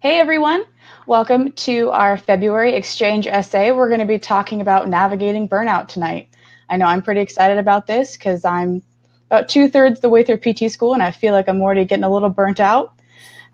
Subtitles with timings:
[0.00, 0.62] Hey everyone,
[1.08, 3.74] welcome to our February XChangeSA.
[3.74, 6.28] We're going to be talking about navigating burnout tonight.
[6.70, 8.80] I know I'm pretty excited about this because I'm
[9.26, 12.04] about two thirds the way through PT school and I feel like I'm already getting
[12.04, 12.92] a little burnt out.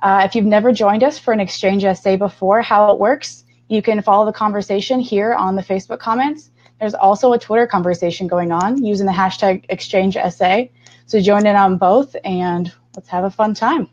[0.03, 4.03] Uh, if you've never joined us for an XChangeSA before, how it works, you can
[4.03, 6.51] follow the conversation here on the Facebook comments.
[6.79, 10.71] There's also a Twitter conversation going on using the hashtag XChangeSA.
[11.07, 13.89] So join in on both and let's have a fun time.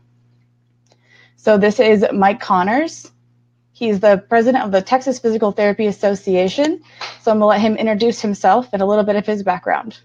[1.42, 3.10] So this is Mike Connors.
[3.72, 6.80] He's the president of the Texas Physical Therapy Association.
[7.20, 9.98] So I'm going to let him introduce himself and a little bit of his background.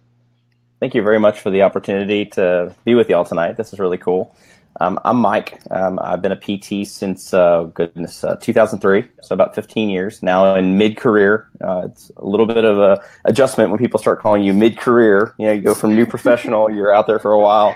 [0.80, 3.56] Thank you very much for the opportunity to be with y'all tonight.
[3.56, 4.36] This is really cool.
[4.82, 5.60] Um, I'm Mike.
[5.70, 10.56] Um, I've been a PT since uh, goodness uh, 2003, so about 15 years now.
[10.56, 14.56] In mid-career, uh, it's a little bit of a adjustment when people start calling you
[14.56, 15.36] mid-career.
[15.38, 17.76] You know, you go from new professional, you're out there for a while,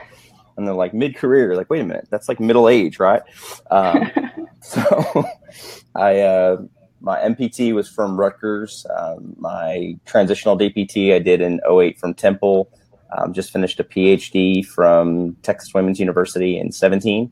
[0.58, 1.56] and they're like mid-career.
[1.56, 3.22] Like, wait a minute, that's like middle age, right?
[3.70, 4.12] Um,
[4.62, 5.26] so,
[5.96, 6.58] I uh,
[7.02, 8.86] my MPT was from Rutgers.
[8.96, 12.72] Um, my transitional DPT I did in 08 from Temple.
[13.18, 17.30] Um, just finished a PhD from Texas Women's University in 17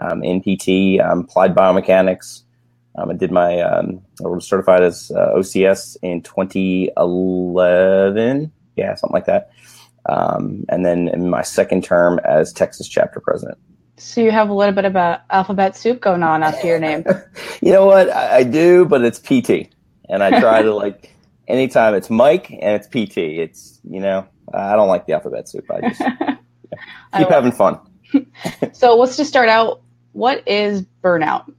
[0.00, 2.42] um, in PT, um, applied biomechanics.
[2.96, 8.52] Um, I did my um, I was certified as uh, OCS in 2011.
[8.76, 9.50] Yeah, something like that.
[10.08, 13.58] Um, and then in my second term as Texas chapter president.
[13.98, 17.04] So you have a little bit of a alphabet soup going on after your name.
[17.62, 18.10] you know what?
[18.10, 19.72] I, I, do, but it's PT,
[20.08, 21.14] and I try to like
[21.48, 23.18] anytime it's Mike and it's PT.
[23.18, 25.64] It's you know I don't like the alphabet soup.
[25.70, 26.36] I just yeah,
[27.16, 27.80] keep having fun.
[28.72, 29.80] so let's just start out.
[30.12, 31.52] What is burnout?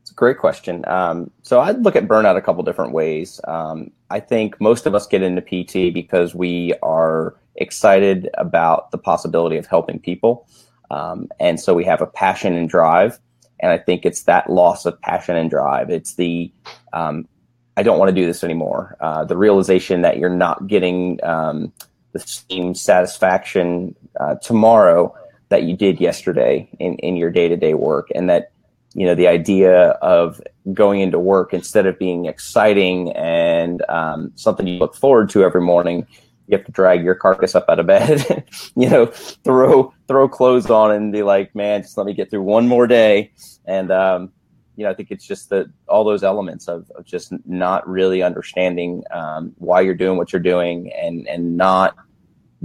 [0.00, 0.86] It's a great question.
[0.88, 3.38] Um, so I'd look at burnout a couple different ways.
[3.46, 8.98] Um, I think most of us get into PT because we are excited about the
[8.98, 10.46] possibility of helping people.
[10.90, 13.18] Um, and so we have a passion and drive.
[13.60, 15.90] And I think it's that loss of passion and drive.
[15.90, 16.50] It's the,
[16.92, 17.28] um,
[17.76, 18.96] I don't want to do this anymore.
[19.00, 21.72] Uh, the realization that you're not getting um,
[22.12, 25.14] the same satisfaction uh, tomorrow
[25.50, 28.08] that you did yesterday in, in your day to day work.
[28.14, 28.49] And that,
[28.94, 30.40] you know, the idea of
[30.72, 35.60] going into work instead of being exciting and um, something you look forward to every
[35.60, 36.06] morning,
[36.48, 38.44] you have to drag your carcass up out of bed,
[38.76, 42.42] you know, throw throw clothes on and be like, man, just let me get through
[42.42, 43.32] one more day.
[43.64, 44.32] And um,
[44.74, 48.22] you know, I think it's just that all those elements of, of just not really
[48.22, 51.94] understanding um, why you're doing what you're doing and and not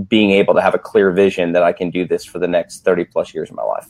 [0.09, 2.83] being able to have a clear vision that I can do this for the next
[2.83, 3.87] 30 plus years of my life.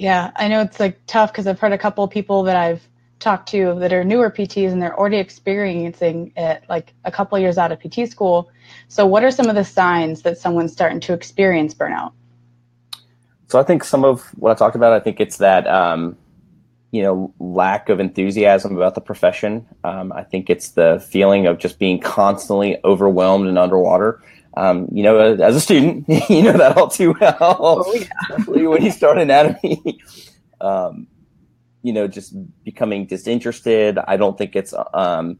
[0.00, 2.88] Yeah, I know it's like tough because I've heard a couple people that I've
[3.18, 7.58] talked to that are newer PTs and they're already experiencing it like a couple years
[7.58, 8.50] out of PT school.
[8.88, 12.12] So, what are some of the signs that someone's starting to experience burnout?
[13.48, 16.16] So, I think some of what I talked about, I think it's that, um,
[16.92, 19.66] you know, lack of enthusiasm about the profession.
[19.84, 24.22] Um, I think it's the feeling of just being constantly overwhelmed and underwater.
[24.56, 28.44] Um, you know, as a student, you know that all too well, oh, yeah.
[28.46, 30.00] when you start anatomy.
[30.62, 31.06] Um,
[31.82, 32.34] you know, just
[32.64, 33.98] becoming disinterested.
[34.06, 35.38] I don't think it's um,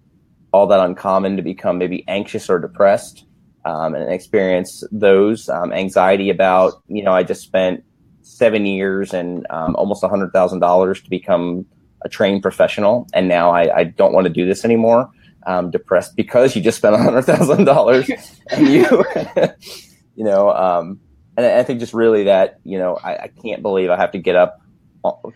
[0.53, 3.27] all that uncommon to become maybe anxious or depressed
[3.65, 7.85] um, and experience those um, anxiety about, you know, I just spent
[8.23, 11.67] seven years and um, almost a hundred thousand dollars to become
[12.03, 15.11] a trained professional, and now I, I don't want to do this anymore.
[15.47, 18.11] I'm depressed because you just spent a hundred thousand dollars,
[18.51, 19.05] and you,
[20.17, 21.01] you know, um,
[21.37, 24.19] and I think just really that, you know, I, I can't believe I have to
[24.19, 24.61] get up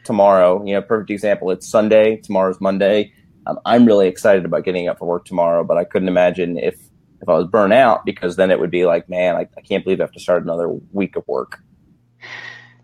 [0.04, 0.64] tomorrow.
[0.64, 1.50] You know, perfect example.
[1.50, 2.16] It's Sunday.
[2.16, 3.12] Tomorrow's Monday.
[3.46, 6.76] Um, I'm really excited about getting up for work tomorrow, but I couldn't imagine if
[7.20, 9.82] if I was burnt out because then it would be like, man, I, I can't
[9.82, 11.60] believe I have to start another week of work.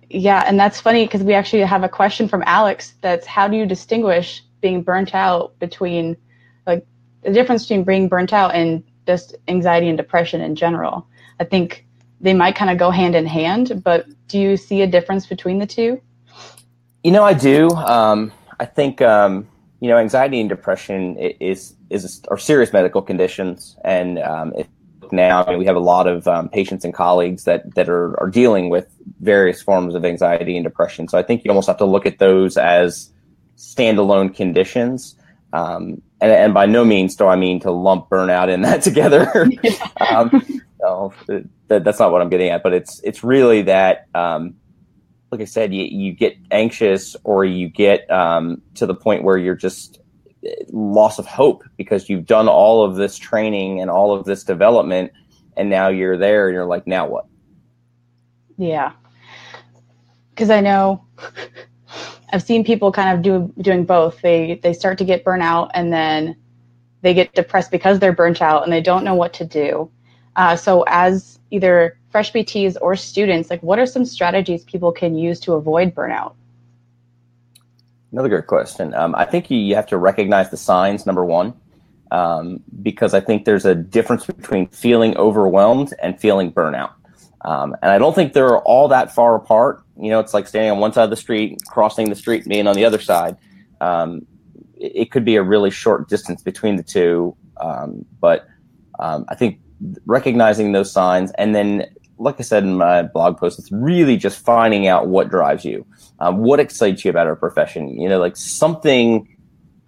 [0.09, 2.95] Yeah, and that's funny because we actually have a question from Alex.
[3.03, 6.17] That's how do you distinguish being burnt out between
[7.23, 11.07] the difference between being burnt out and just anxiety and depression in general?
[11.39, 11.87] I think
[12.21, 15.59] they might kind of go hand in hand, but do you see a difference between
[15.59, 16.01] the two?
[17.03, 17.71] You know, I do.
[17.71, 19.49] Um, I think um,
[19.81, 24.53] you know, anxiety and depression is is are serious medical conditions, and um,
[25.11, 28.19] now I mean, we have a lot of um, patients and colleagues that that are
[28.21, 28.87] are dealing with
[29.21, 31.09] various forms of anxiety and depression.
[31.09, 33.11] So I think you almost have to look at those as
[33.57, 35.17] standalone conditions.
[35.55, 39.31] Um, and, and, by no means do I mean to lump burnout in that together.
[40.11, 40.45] um,
[40.81, 41.13] no,
[41.69, 42.63] that, that's not what I'm getting at.
[42.63, 44.55] But it's it's really that um,
[45.31, 49.39] like I said, you, you get anxious or you get um, to the point where
[49.39, 50.01] you're just
[50.45, 54.45] eh, loss of hope because you've done all of this training and all of this
[54.45, 55.13] development
[55.57, 57.27] and now you're there and you're like now what
[58.57, 58.93] yeah
[60.31, 61.05] because i know
[62.33, 64.21] I've seen people kind of do doing both.
[64.23, 66.37] They they start to get burnout and then
[67.03, 69.91] they get depressed because they're burnt out and they don't know what to do.
[70.37, 75.17] Uh, so as either fresh PTs or students, like what are some strategies people can
[75.17, 76.35] use to avoid burnout?
[78.13, 78.93] Another good question.
[78.95, 81.55] Um, I think you have to recognize the signs, number one,
[82.11, 86.93] um, because I think there's a difference between feeling overwhelmed and feeling burnout.
[87.43, 89.83] Um, and I don't think they're all that far apart.
[89.99, 92.67] You know, it's like standing on one side of the street, crossing the street, being
[92.67, 93.37] on the other side.
[93.81, 94.27] Um,
[94.77, 97.35] it, it, could be a really short distance between the two.
[97.59, 98.47] Um, but
[98.99, 99.61] um, I think
[100.05, 101.87] recognizing those signs and then
[102.21, 105.87] like I said in my blog post, it's really just finding out what drives you,
[106.19, 107.99] um, what excites you about our profession.
[107.99, 109.27] You know, like something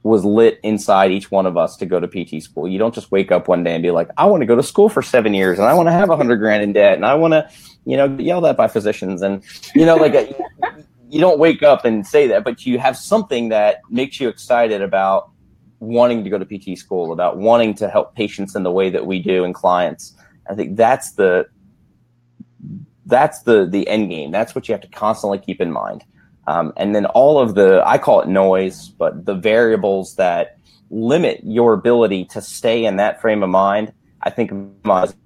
[0.02, 2.66] was lit inside each one of us to go to PT school.
[2.66, 4.62] You don't just wake up one day and be like, I want to go to
[4.62, 7.06] school for seven years and I want to have a hundred grand in debt and
[7.06, 7.48] I want to,
[7.84, 9.44] you know, get yelled at by physicians and,
[9.74, 10.14] you know, like
[11.08, 14.82] you don't wake up and say that, but you have something that makes you excited
[14.82, 15.30] about
[15.78, 19.06] wanting to go to PT school, about wanting to help patients in the way that
[19.06, 20.14] we do and clients.
[20.48, 21.46] I think that's the
[23.06, 24.30] that's the the end game.
[24.30, 26.04] That's what you have to constantly keep in mind.
[26.46, 30.58] Um, and then all of the I call it noise, but the variables that
[30.90, 33.92] limit your ability to stay in that frame of mind,
[34.22, 34.52] I think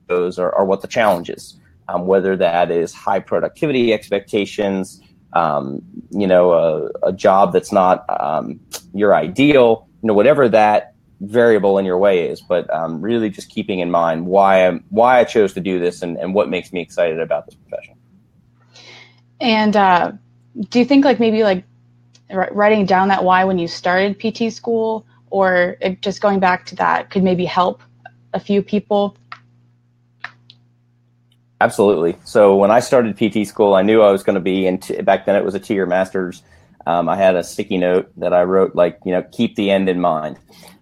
[0.07, 1.59] those are, are what the challenge is.
[1.89, 5.01] Um, whether that is high productivity expectations,
[5.35, 8.59] um, you know, a, a, job that's not um,
[8.93, 13.51] your ideal, you know, whatever that variable in your way is, but um, really just
[13.51, 16.73] keeping in mind why I'm why I chose to do this and, and what makes
[16.73, 17.95] me excited about this profession.
[19.41, 20.13] And uh,
[20.69, 21.65] do you think like maybe like
[22.31, 27.11] writing down that why when you started PT school, or just going back to that,
[27.11, 27.83] could maybe help
[28.33, 29.17] a few people?
[31.61, 32.17] Absolutely.
[32.25, 34.81] So when I started PT school, I knew I was going to be in.
[35.05, 36.43] Back then, it was a two-year master's.
[36.87, 39.89] Um, I had a sticky note that I wrote like, you know, keep the end
[39.89, 40.39] in mind.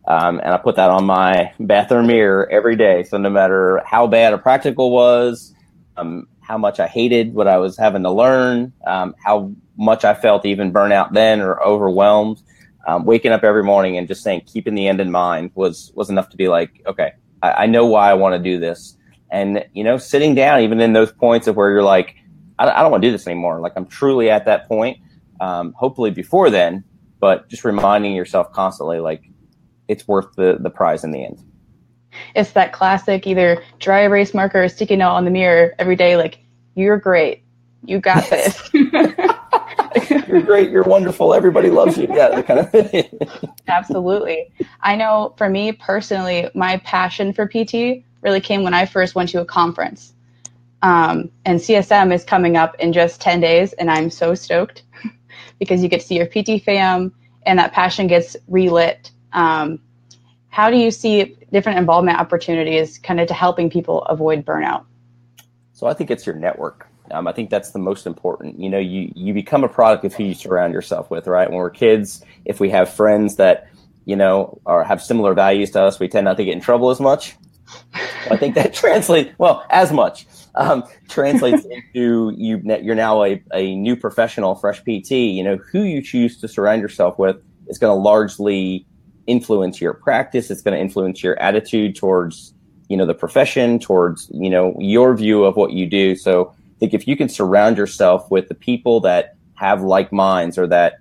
[0.06, 3.04] Um, and I put that on my bathroom mirror every day.
[3.04, 5.54] So no matter how bad a practical was,
[5.96, 10.14] um, how much I hated what I was having to learn, um, how much I
[10.14, 12.42] felt even burnout then or overwhelmed,
[12.86, 16.10] um, waking up every morning and just saying, keeping the end in mind was, was
[16.10, 17.12] enough to be like, okay,
[17.42, 18.96] I, I know why I want to do this.
[19.30, 22.14] And, you know, sitting down, even in those points of where you're like,
[22.58, 23.60] I, I don't want to do this anymore.
[23.60, 24.98] Like I'm truly at that point.
[25.40, 26.84] Um, hopefully before then,
[27.20, 29.24] but just reminding yourself constantly, like,
[29.88, 31.42] it's worth the the prize in the end.
[32.34, 36.16] It's that classic either dry erase marker or sticky note on the mirror every day,
[36.16, 36.38] like
[36.74, 37.42] you're great,
[37.84, 38.70] you got this.
[38.72, 42.06] you're great, you're wonderful, everybody loves you.
[42.08, 43.18] Yeah, that kind of thing.
[43.68, 44.52] Absolutely.
[44.80, 49.28] I know for me personally, my passion for PT really came when I first went
[49.30, 50.12] to a conference.
[50.82, 54.82] Um, and CSM is coming up in just 10 days, and I'm so stoked
[55.58, 57.14] because you get to see your PT fam
[57.46, 59.80] and that passion gets relit um,
[60.54, 64.84] how do you see different involvement opportunities kind of to helping people avoid burnout?
[65.72, 66.86] So I think it's your network.
[67.10, 68.60] Um, I think that's the most important.
[68.60, 71.50] You know, you you become a product of who you surround yourself with, right?
[71.50, 73.68] When we're kids, if we have friends that
[74.04, 76.90] you know or have similar values to us, we tend not to get in trouble
[76.90, 77.34] as much.
[78.30, 80.24] I think that translates well as much
[80.54, 81.64] um, translates
[81.94, 82.62] into you.
[82.80, 85.10] You're now a, a new professional, fresh PT.
[85.10, 88.86] You know who you choose to surround yourself with is going to largely
[89.26, 90.50] influence your practice.
[90.50, 92.54] It's going to influence your attitude towards,
[92.88, 96.16] you know, the profession, towards, you know, your view of what you do.
[96.16, 100.58] So I think if you can surround yourself with the people that have like minds
[100.58, 100.94] or that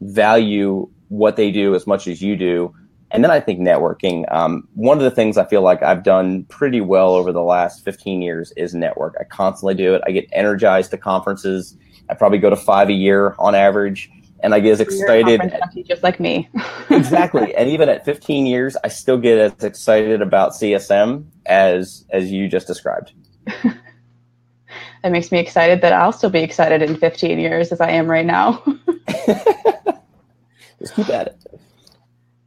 [0.00, 2.74] value what they do as much as you do,
[3.12, 4.30] and then I think networking.
[4.32, 7.84] Um, one of the things I feel like I've done pretty well over the last
[7.84, 9.14] 15 years is network.
[9.20, 10.02] I constantly do it.
[10.06, 11.76] I get energized to conferences.
[12.08, 14.10] I probably go to five a year on average
[14.46, 15.40] and I get as excited.
[15.84, 16.48] Just like me.
[16.90, 22.30] exactly, and even at 15 years, I still get as excited about CSM as as
[22.30, 23.12] you just described.
[23.46, 28.08] that makes me excited that I'll still be excited in 15 years as I am
[28.08, 28.62] right now.
[30.78, 31.60] just keep at it.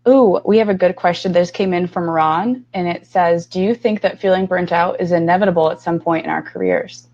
[0.07, 1.33] Ooh, we have a good question.
[1.33, 5.01] This came in from Ron, and it says, "Do you think that feeling burnt out
[5.01, 7.08] is inevitable at some point in our careers?"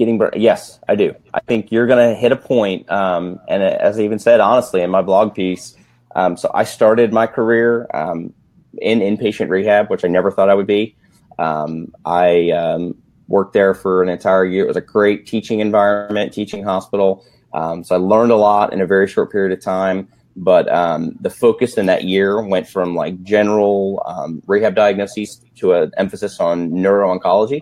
[0.00, 0.20] Getting.
[0.34, 1.14] Yes, I do.
[1.34, 4.80] I think you're going to hit a point, um, and as I even said, honestly,
[4.80, 5.76] in my blog piece,
[6.16, 8.32] um, so I started my career um,
[8.78, 10.96] in inpatient rehab, which I never thought I would be.
[11.38, 12.96] Um, I um,
[13.28, 14.64] worked there for an entire year.
[14.64, 17.24] It was a great teaching environment, teaching hospital.
[17.52, 20.08] Um, so I learned a lot in a very short period of time.
[20.36, 20.66] But
[21.20, 24.02] the focus in that year went from like general
[24.46, 27.60] rehab diagnoses to an emphasis on neuro oncology.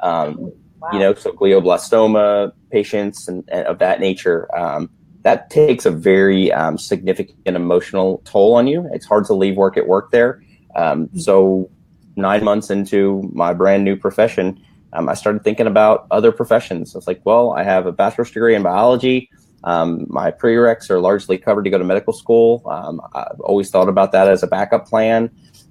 [0.00, 0.90] Um, wow.
[0.92, 4.48] you know, so glioblastoma patients and, and of that nature.
[4.56, 4.90] Um,
[5.22, 8.88] that takes a very um, significant emotional toll on you.
[8.92, 10.42] It's hard to leave work at work there.
[10.76, 11.18] Um, mm-hmm.
[11.18, 11.70] so,
[12.16, 14.60] nine months into my brand new profession,
[14.92, 16.94] um, I started thinking about other professions.
[16.94, 19.30] I was like, well, I have a bachelor's degree in biology.
[19.64, 22.62] Um, my prereqs are largely covered to go to medical school.
[22.70, 25.30] Um, I've always thought about that as a backup plan.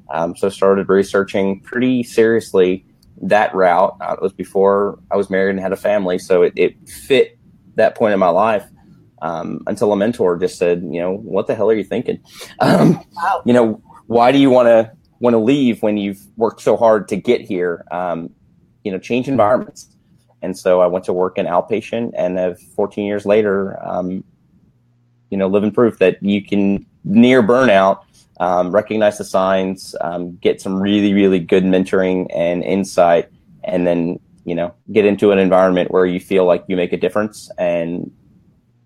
[0.09, 2.85] Um, so started researching pretty seriously
[3.21, 3.97] that route.
[4.01, 7.37] Uh, it was before I was married and had a family, so it, it fit
[7.75, 8.65] that point in my life.
[9.19, 12.19] Um, until a mentor just said, you know, what the hell are you thinking?
[12.59, 13.41] Um, wow.
[13.45, 17.07] You know, why do you want to want to leave when you've worked so hard
[17.09, 17.83] to get here?
[17.91, 18.29] Um,
[18.83, 19.89] you know, change environments.
[20.41, 24.23] And so I went to work in outpatient, and uh, 14 years later, um,
[25.29, 28.01] you know, living proof that you can near burnout
[28.39, 33.29] um, recognize the signs, um, get some really, really good mentoring and insight,
[33.63, 36.97] and then you know get into an environment where you feel like you make a
[36.97, 37.49] difference.
[37.57, 38.11] And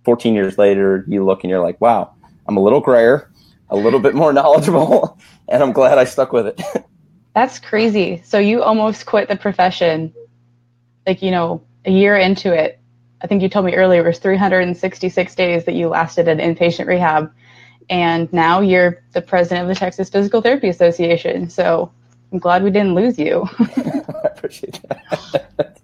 [0.04, 2.14] 14 years later, you look and you're like, wow,
[2.48, 3.30] I'm a little grayer,
[3.70, 5.18] a little bit more knowledgeable,
[5.48, 6.62] and I'm glad I stuck with it.
[7.36, 8.22] That's crazy.
[8.26, 10.14] So you almost quit the profession,
[11.06, 12.80] like you know, a year into it.
[13.24, 16.88] I think you told me earlier it was 366 days that you lasted at inpatient
[16.88, 17.32] rehab
[17.92, 21.50] and now you're the president of the Texas Physical Therapy Association.
[21.50, 21.92] So
[22.32, 23.48] I'm glad we didn't lose you.
[23.60, 25.78] I appreciate that.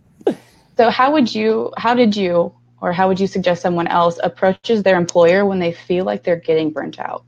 [0.77, 4.83] so how would you how did you or how would you suggest someone else approaches
[4.83, 7.25] their employer when they feel like they're getting burnt out?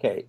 [0.00, 0.26] Okay.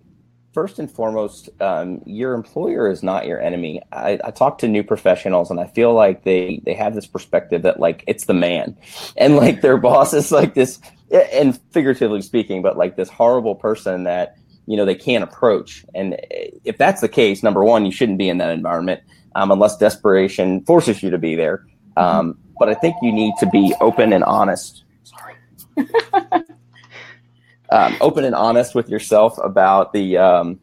[0.52, 3.82] First and foremost, um, your employer is not your enemy.
[3.92, 7.62] I, I talk to new professionals and I feel like they, they have this perspective
[7.62, 8.76] that like it's the man
[9.16, 14.04] and like their boss is like this and figuratively speaking, but like this horrible person
[14.04, 14.36] that
[14.66, 15.84] you know they can't approach.
[15.94, 16.16] And
[16.64, 19.02] if that's the case, number one, you shouldn't be in that environment
[19.34, 21.64] um, unless desperation forces you to be there.
[21.96, 24.84] Um, but I think you need to be open and honest.
[25.04, 25.34] Sorry.
[27.70, 30.60] um, open and honest with yourself about the um,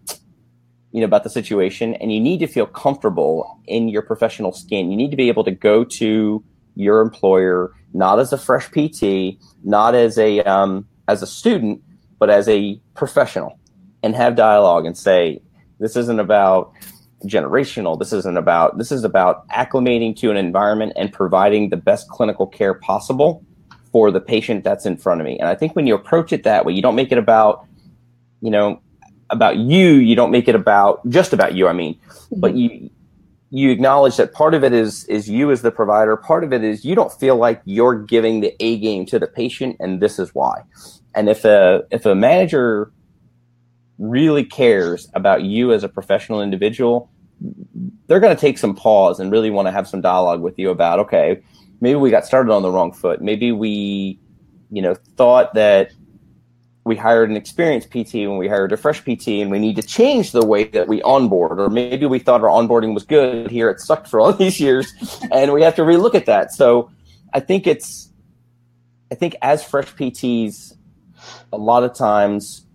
[0.92, 4.92] you know about the situation, and you need to feel comfortable in your professional skin.
[4.92, 6.44] You need to be able to go to
[6.75, 11.82] your employer not as a fresh PT, not as a um, as a student,
[12.20, 13.58] but as a professional,
[14.04, 15.42] and have dialogue and say,
[15.80, 16.74] this isn't about
[17.24, 17.98] generational.
[17.98, 22.46] This isn't about this is about acclimating to an environment and providing the best clinical
[22.46, 23.44] care possible
[23.92, 25.40] for the patient that's in front of me.
[25.40, 27.66] And I think when you approach it that way, you don't make it about,
[28.42, 28.82] you know,
[29.30, 29.94] about you.
[29.94, 31.70] You don't make it about just about you.
[31.70, 31.98] I mean,
[32.32, 32.58] but mm-hmm.
[32.58, 32.90] you
[33.56, 36.16] you acknowledge that part of it is is you as the provider.
[36.18, 39.28] Part of it is you don't feel like you're giving the a game to the
[39.28, 40.64] patient and this is why.
[41.14, 42.92] And if a if a manager
[43.98, 47.10] really cares about you as a professional individual
[48.08, 50.70] they're going to take some pause and really want to have some dialogue with you
[50.70, 51.42] about okay
[51.82, 53.22] maybe we got started on the wrong foot.
[53.22, 54.20] Maybe we
[54.72, 55.92] you know thought that
[56.86, 59.82] we hired an experienced PT when we hired a fresh PT, and we need to
[59.82, 61.60] change the way that we onboard.
[61.60, 64.94] Or maybe we thought our onboarding was good here; it sucked for all these years,
[65.32, 66.54] and we have to relook at that.
[66.54, 66.92] So,
[67.34, 68.12] I think it's,
[69.12, 70.77] I think as fresh PTs,
[71.51, 72.65] a lot of times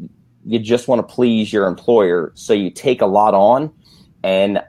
[0.44, 3.72] you just want to please your employer, so you take a lot on,
[4.24, 4.60] and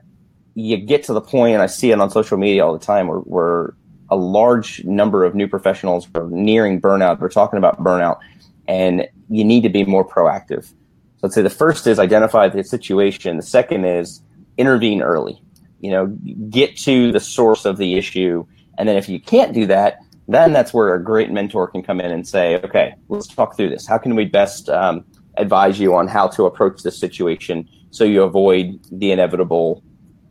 [0.54, 3.08] you get to the point, and I see it on social media all the time,
[3.08, 3.74] where, where
[4.12, 7.20] a large number of new professionals are nearing burnout.
[7.20, 8.20] They're talking about burnout
[8.68, 10.66] and you need to be more proactive.
[10.66, 13.38] So let's say the first is identify the situation.
[13.38, 14.22] The second is
[14.58, 15.42] intervene early.
[15.80, 16.08] You know,
[16.50, 18.46] get to the source of the issue,
[18.78, 22.00] and then if you can't do that, then that's where a great mentor can come
[22.00, 23.88] in and say, okay, let's talk through this.
[23.88, 25.04] How can we best um,
[25.38, 29.84] advise you on how to approach this situation so you avoid the inevitable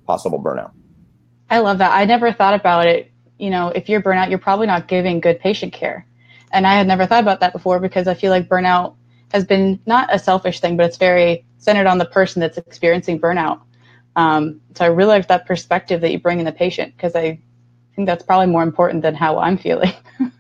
[0.07, 0.73] possible burnout?
[1.49, 1.92] I love that.
[1.92, 3.11] I never thought about it.
[3.38, 6.07] You know, if you're burnout, you're probably not giving good patient care.
[6.52, 8.97] And I had never thought about that before because I feel like burnout
[9.33, 13.21] has been not a selfish thing, but it's very centered on the person that's experiencing
[13.21, 13.61] burnout.
[14.16, 17.40] Um, so I really like that perspective that you bring in the patient because I
[17.95, 19.92] think that's probably more important than how I'm feeling.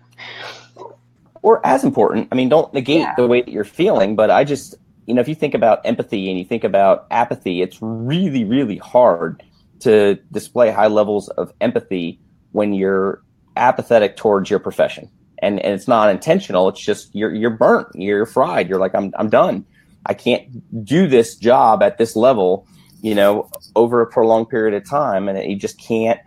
[1.42, 2.28] or as important.
[2.32, 3.14] I mean, don't negate yeah.
[3.14, 4.74] the way that you're feeling, but I just,
[5.06, 8.78] you know, if you think about empathy and you think about apathy, it's really, really
[8.78, 9.42] hard
[9.80, 12.18] to display high levels of empathy
[12.52, 13.22] when you're
[13.56, 15.08] apathetic towards your profession
[15.42, 16.68] and, and it's not intentional.
[16.68, 18.68] It's just you're you're burnt, you're fried.
[18.68, 19.64] You're like I'm I'm done.
[20.06, 22.66] I can't do this job at this level,
[23.02, 26.20] you know, over a prolonged period of time, and you just can't.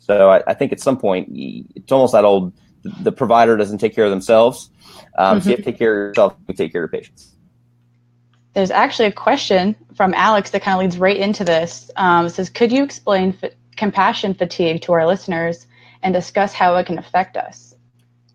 [0.00, 2.52] So I, I think at some point it's almost that old.
[3.00, 4.70] The provider doesn't take care of themselves,
[5.16, 5.44] um, mm-hmm.
[5.44, 6.34] so you have to take care of yourself.
[6.48, 7.30] You take care of patients.
[8.52, 11.90] There's actually a question from Alex that kind of leads right into this.
[11.96, 15.66] Um, it says, "Could you explain f- compassion fatigue to our listeners?"
[16.04, 17.73] and discuss how it can affect us?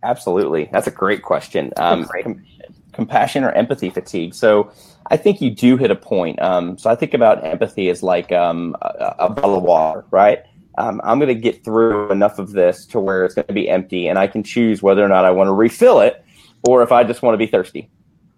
[0.04, 0.70] Absolutely.
[0.72, 1.74] That's a great question.
[1.78, 2.24] Um, great.
[2.24, 2.46] Com-
[2.94, 4.34] compassion or empathy fatigue.
[4.34, 4.72] So
[5.08, 6.42] I think you do hit a point.
[6.42, 10.44] Um, so I think about empathy as like um, a, a, bottle of water, right?
[10.78, 13.70] Um, I'm going to get through enough of this to where it's going to be
[13.70, 16.24] empty, and I can choose whether or not I want to refill it
[16.68, 17.90] or if I just want to be thirsty.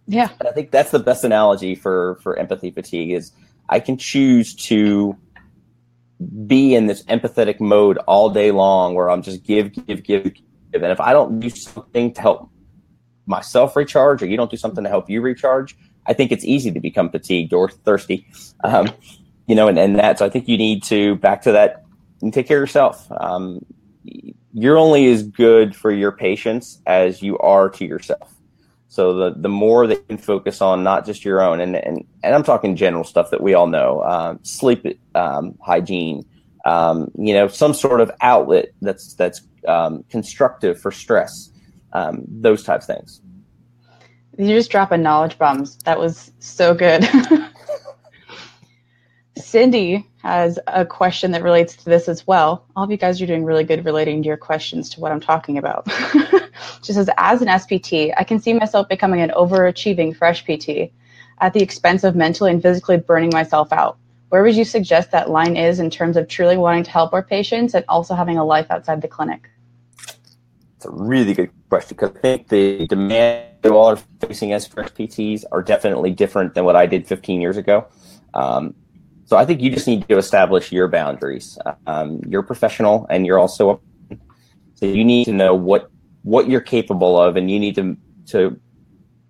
[0.07, 3.31] Yeah, and I think that's the best analogy for for empathy fatigue is
[3.69, 5.15] I can choose to
[6.45, 10.33] be in this empathetic mode all day long where I'm just give, give, give, give.
[10.73, 12.49] And if I don't do something to help
[13.25, 16.71] myself recharge or you don't do something to help you recharge, I think it's easy
[16.71, 18.27] to become fatigued or thirsty.
[18.63, 18.89] Um,
[19.47, 21.83] you know, and, and that, so I think you need to back to that
[22.21, 23.11] and take care of yourself.
[23.11, 23.65] Um,
[24.53, 28.33] you're only as good for your patients as you are to yourself.
[28.87, 32.05] So the the more that you can focus on not just your own, and and,
[32.23, 36.25] and I'm talking general stuff that we all know, um, sleep um, hygiene,
[36.65, 41.51] um, you know, some sort of outlet that's that's um, constructive for stress,
[41.93, 43.21] um, those types of things.
[44.37, 45.77] You just drop a knowledge bombs.
[45.79, 47.07] That was so good.
[49.37, 52.65] Cindy has a question that relates to this as well.
[52.75, 55.57] All of you guys are doing really good relating your questions to what I'm talking
[55.57, 55.87] about.
[56.83, 60.91] she says, as an SPT, I can see myself becoming an overachieving fresh PT
[61.39, 63.97] at the expense of mentally and physically burning myself out.
[64.29, 67.23] Where would you suggest that line is in terms of truly wanting to help our
[67.23, 69.49] patients and also having a life outside the clinic?
[70.81, 74.65] It's a really good question because I think the demand you all are facing as
[74.65, 77.85] fresh PTs are definitely different than what I did 15 years ago.
[78.33, 78.73] Um,
[79.25, 81.59] so I think you just need to establish your boundaries.
[81.85, 84.15] Um, you're professional, and you're also a,
[84.73, 85.91] so you need to know what
[86.23, 87.95] what you're capable of, and you need to
[88.29, 88.59] to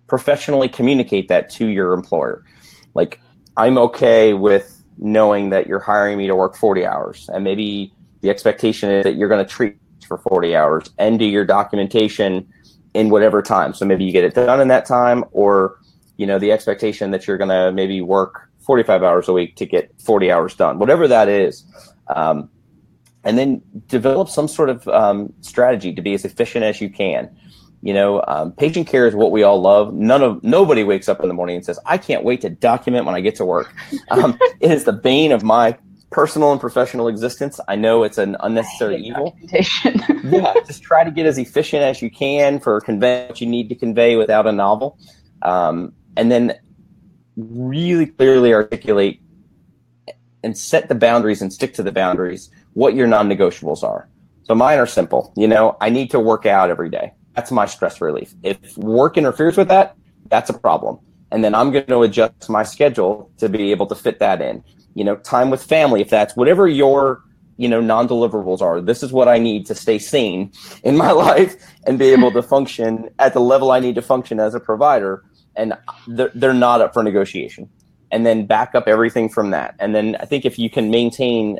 [0.06, 2.46] professionally communicate that to your employer.
[2.94, 3.20] Like
[3.58, 7.92] I'm okay with knowing that you're hiring me to work 40 hours, and maybe
[8.22, 9.76] the expectation is that you're going to treat
[10.16, 12.46] for 40 hours and do your documentation
[12.94, 13.72] in whatever time.
[13.74, 15.78] So maybe you get it done in that time, or
[16.16, 19.66] you know the expectation that you're going to maybe work 45 hours a week to
[19.66, 21.64] get 40 hours done, whatever that is.
[22.08, 22.50] Um,
[23.24, 27.30] and then develop some sort of um, strategy to be as efficient as you can.
[27.80, 29.94] You know, um, patient care is what we all love.
[29.94, 33.06] None of nobody wakes up in the morning and says, "I can't wait to document
[33.06, 33.72] when I get to work."
[34.10, 35.76] Um, it is the bane of my
[36.12, 37.58] personal and professional existence.
[37.68, 39.36] I know it's an unnecessary evil.
[40.24, 43.68] yeah, just try to get as efficient as you can for convey what you need
[43.70, 44.98] to convey without a novel.
[45.42, 46.58] Um, and then
[47.36, 49.20] really clearly articulate
[50.44, 54.08] and set the boundaries and stick to the boundaries what your non-negotiables are.
[54.44, 55.32] So mine are simple.
[55.36, 57.12] You know, I need to work out every day.
[57.34, 58.34] That's my stress relief.
[58.42, 59.96] If work interferes with that,
[60.28, 60.98] that's a problem.
[61.30, 64.62] And then I'm going to adjust my schedule to be able to fit that in.
[64.94, 67.22] You know, time with family, if that's whatever your,
[67.56, 68.80] you know, non-deliverables are.
[68.80, 70.52] This is what I need to stay sane
[70.82, 74.40] in my life and be able to function at the level I need to function
[74.40, 75.24] as a provider
[75.56, 75.74] and
[76.06, 77.68] they're, they're not up for negotiation.
[78.10, 79.74] And then back up everything from that.
[79.78, 81.58] And then I think if you can maintain,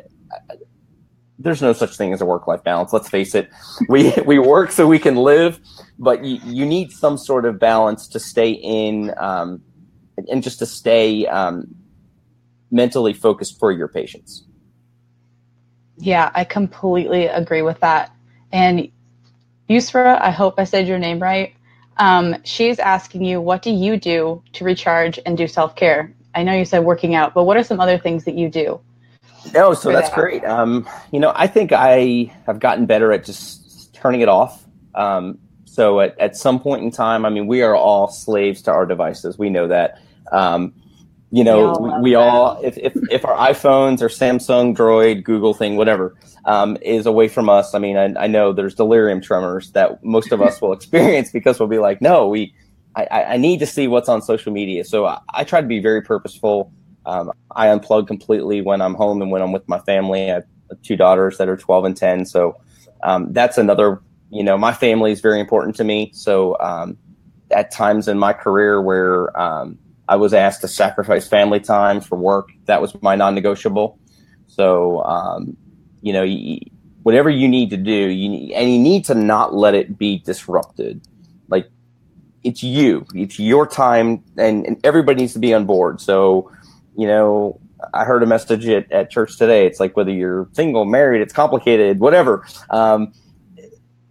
[1.39, 2.93] there's no such thing as a work life balance.
[2.93, 3.49] Let's face it.
[3.89, 5.59] We, we work so we can live,
[5.97, 9.63] but you, you need some sort of balance to stay in um,
[10.27, 11.73] and just to stay um,
[12.73, 14.43] mentally focused for your patients.
[15.97, 18.11] Yeah, I completely agree with that.
[18.51, 18.91] And
[19.69, 21.55] Yusra, I hope I said your name right.
[21.97, 26.13] Um, she's asking you, what do you do to recharge and do self care?
[26.35, 28.81] I know you said working out, but what are some other things that you do?
[29.53, 30.15] No, so that's that?
[30.15, 30.43] great.
[30.43, 34.65] Um, you know, I think I have gotten better at just turning it off.
[34.95, 38.71] Um, so at, at some point in time, I mean, we are all slaves to
[38.71, 39.37] our devices.
[39.37, 39.99] We know that.
[40.31, 40.73] Um,
[41.33, 45.23] you know, we all, we, we all if, if, if our iPhones or Samsung Droid,
[45.23, 46.15] Google thing, whatever,
[46.45, 47.73] um, is away from us.
[47.73, 51.59] I mean, I, I, know there's delirium tremors that most of us will experience because
[51.59, 52.53] we'll be like, no, we,
[52.95, 54.85] I, I need to see what's on social media.
[54.85, 56.71] So I, I try to be very purposeful.
[57.07, 60.29] Um, I unplug completely when I'm home and when I'm with my family.
[60.29, 60.45] I have
[60.83, 62.25] two daughters that are 12 and 10.
[62.25, 62.61] So
[63.01, 66.11] um, that's another, you know, my family is very important to me.
[66.13, 66.95] So um,
[67.49, 72.17] at times in my career where um, I was asked to sacrifice family time for
[72.17, 73.99] work, that was my non negotiable.
[74.47, 75.57] So um,
[76.01, 76.59] you know, you,
[77.03, 80.19] whatever you need to do, you need, and you need to not let it be
[80.19, 81.01] disrupted.
[81.47, 81.69] Like
[82.43, 86.01] it's you, it's your time, and, and everybody needs to be on board.
[86.01, 86.51] So,
[86.97, 87.59] you know,
[87.93, 89.65] I heard a message at, at church today.
[89.65, 92.45] It's like whether you're single, married, it's complicated, whatever.
[92.69, 93.13] Um,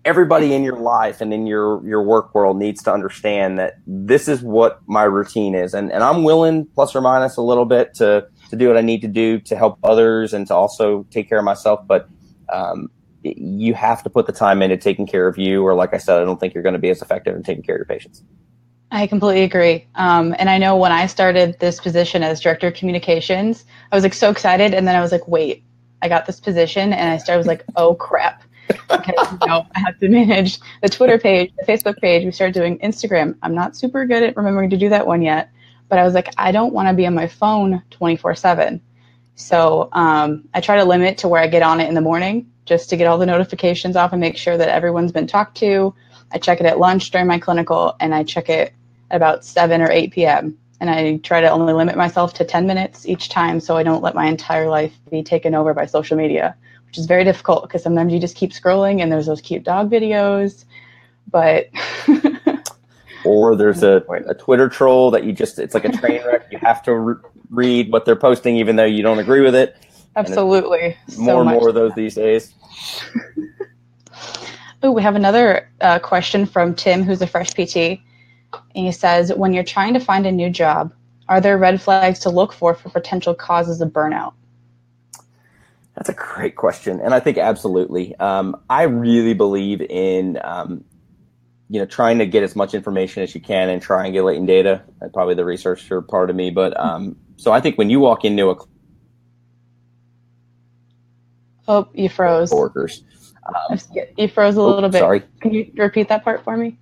[0.04, 4.28] everybody in your life and in your your work world needs to understand that this
[4.28, 7.94] is what my routine is, and and I'm willing plus or minus a little bit
[7.94, 11.28] to to do what I need to do to help others and to also take
[11.28, 11.86] care of myself.
[11.86, 12.08] But
[12.52, 12.90] um,
[13.22, 16.20] you have to put the time into taking care of you, or like I said,
[16.20, 18.22] I don't think you're going to be as effective in taking care of your patients.
[18.90, 19.86] I completely agree.
[19.94, 24.04] Um, and I know when I started this position as director of communications, I was
[24.04, 25.64] like so excited, and then I was like, wait,
[26.02, 29.98] I got this position, and I started was like, oh crap, you know I have
[29.98, 32.24] to manage the Twitter page, the Facebook page.
[32.24, 33.36] We started doing Instagram.
[33.42, 35.50] I'm not super good at remembering to do that one yet,
[35.88, 38.80] but I was like, I don't want to be on my phone 24 seven.
[39.34, 42.50] So um, I try to limit to where I get on it in the morning
[42.64, 45.94] just to get all the notifications off and make sure that everyone's been talked to.
[46.32, 48.72] I check it at lunch during my clinical, and I check it
[49.10, 50.58] at about 7 or 8 p.m.
[50.80, 54.02] And I try to only limit myself to 10 minutes each time so I don't
[54.02, 56.56] let my entire life be taken over by social media,
[56.92, 59.90] which is very difficult because sometimes you just keep scrolling and there's those cute dog
[59.90, 60.66] videos.
[61.30, 61.70] But.
[63.24, 66.48] or there's a, a Twitter troll that you just, it's like a train wreck.
[66.52, 67.14] You have to re-
[67.48, 69.74] read what they're posting even though you don't agree with it.
[70.16, 70.94] Absolutely.
[71.08, 72.52] So more and more of those these days.
[74.82, 77.74] oh, we have another uh, question from Tim, who's a fresh PT.
[77.74, 78.00] And
[78.74, 80.92] he says, when you're trying to find a new job,
[81.30, 84.34] are there red flags to look for for potential causes of burnout?
[85.94, 88.16] That's a great question, and I think absolutely.
[88.16, 90.84] Um, I really believe in um,
[91.68, 94.82] you know trying to get as much information as you can and triangulating data.
[95.00, 98.24] That's probably the researcher part of me, but um, so I think when you walk
[98.24, 98.56] into a
[101.68, 102.50] oh, you froze.
[102.50, 103.04] Workers,
[103.46, 103.78] um,
[104.16, 105.00] you froze a oh, little bit.
[105.00, 106.78] Sorry, can you repeat that part for me?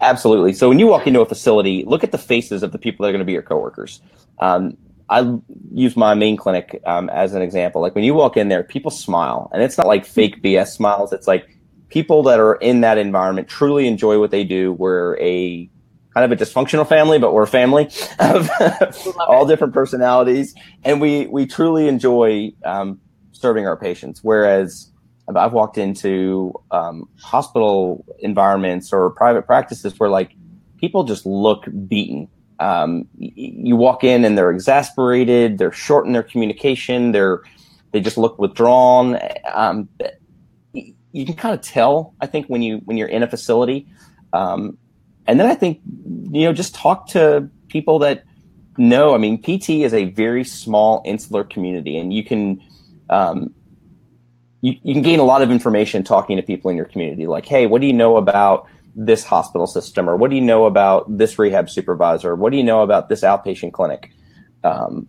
[0.00, 0.54] Absolutely.
[0.54, 3.10] So when you walk into a facility, look at the faces of the people that
[3.10, 4.00] are going to be your coworkers.
[4.38, 4.76] Um,
[5.10, 5.38] I
[5.72, 7.82] use my main clinic um, as an example.
[7.82, 11.12] Like when you walk in there, people smile, and it's not like fake BS smiles.
[11.12, 11.48] It's like
[11.88, 14.72] people that are in that environment truly enjoy what they do.
[14.72, 15.68] We're a
[16.14, 18.48] kind of a dysfunctional family, but we're a family of
[19.26, 23.00] all different personalities, and we we truly enjoy um,
[23.32, 24.20] serving our patients.
[24.22, 24.92] Whereas
[25.36, 30.32] I've walked into um, hospital environments or private practices where like
[30.78, 32.28] people just look beaten.
[32.60, 37.42] Um, you walk in and they're exasperated, they're short in their communication, they're
[37.92, 39.18] they just look withdrawn.
[39.52, 39.88] Um,
[40.72, 43.88] you can kind of tell, I think, when you when you're in a facility.
[44.32, 44.78] Um,
[45.26, 45.80] and then I think
[46.30, 48.24] you know just talk to people that
[48.76, 49.14] know.
[49.14, 52.60] I mean, PT is a very small insular community, and you can
[53.08, 53.54] um,
[54.60, 57.46] you, you can gain a lot of information talking to people in your community like
[57.46, 61.16] hey what do you know about this hospital system or what do you know about
[61.16, 62.34] this rehab supervisor?
[62.34, 64.12] What do you know about this outpatient clinic?
[64.64, 65.08] Um,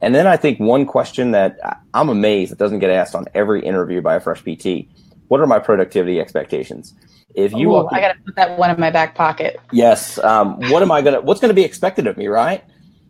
[0.00, 1.56] and then i think one question that
[1.94, 4.88] i'm amazed that doesn't get asked on every interview by a fresh pt
[5.28, 6.94] what are my productivity expectations?
[7.34, 9.58] If you Ooh, i gotta put that one in my back pocket.
[9.72, 12.62] Yes um, what am i gonna what's gonna be expected of me right?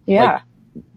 [0.06, 0.24] Yeah.
[0.24, 0.42] Like,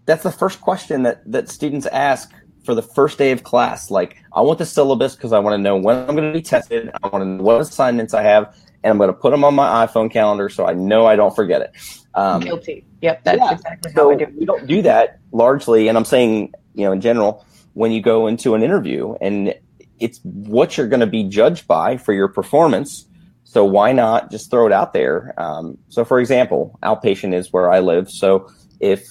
[0.06, 2.32] that's the first question that that students ask
[2.64, 3.90] for the first day of class.
[3.90, 6.42] Like, I want the syllabus because I want to know when I'm going to be
[6.42, 6.90] tested.
[7.02, 9.54] I want to know what assignments I have, and I'm going to put them on
[9.54, 11.72] my iPhone calendar so I know I don't forget it.
[12.14, 12.84] Um, Guilty.
[13.02, 13.52] Yep, that's yeah.
[13.52, 14.26] exactly so how I do.
[14.38, 18.26] We don't do that largely, and I'm saying, you know, in general, when you go
[18.26, 19.54] into an interview, and
[19.98, 23.06] it's what you're going to be judged by for your performance.
[23.44, 25.34] So why not just throw it out there?
[25.38, 28.10] Um, so, for example, outpatient is where I live.
[28.10, 29.06] So if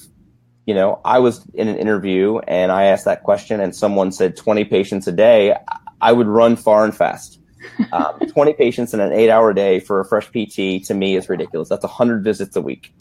[0.67, 4.35] you know, I was in an interview and I asked that question and someone said
[4.35, 5.55] 20 patients a day,
[6.01, 7.39] I would run far and fast.
[7.91, 11.29] Um, 20 patients in an eight hour day for a fresh PT to me is
[11.29, 11.69] ridiculous.
[11.69, 12.93] That's 100 visits a week.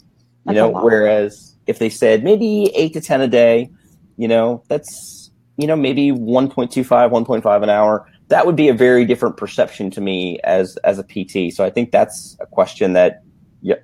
[0.45, 3.69] You that's know, whereas if they said maybe eight to 10 a day,
[4.15, 8.09] you know, that's, you know, maybe 1.25, 1.5 an hour.
[8.29, 11.53] That would be a very different perception to me as, as a PT.
[11.53, 13.23] So I think that's a question that
[13.61, 13.75] yeah,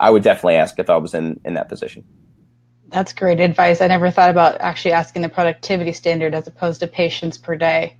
[0.00, 2.04] I would definitely ask if I was in, in that position.
[2.88, 3.80] That's great advice.
[3.80, 7.96] I never thought about actually asking the productivity standard as opposed to patients per day.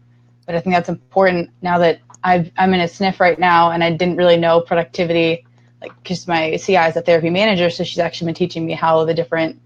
[0.50, 3.84] But I think that's important now that i am in a SNF right now and
[3.84, 5.46] I didn't really know productivity,
[5.80, 9.04] like because my CI is a therapy manager, so she's actually been teaching me how
[9.04, 9.62] the different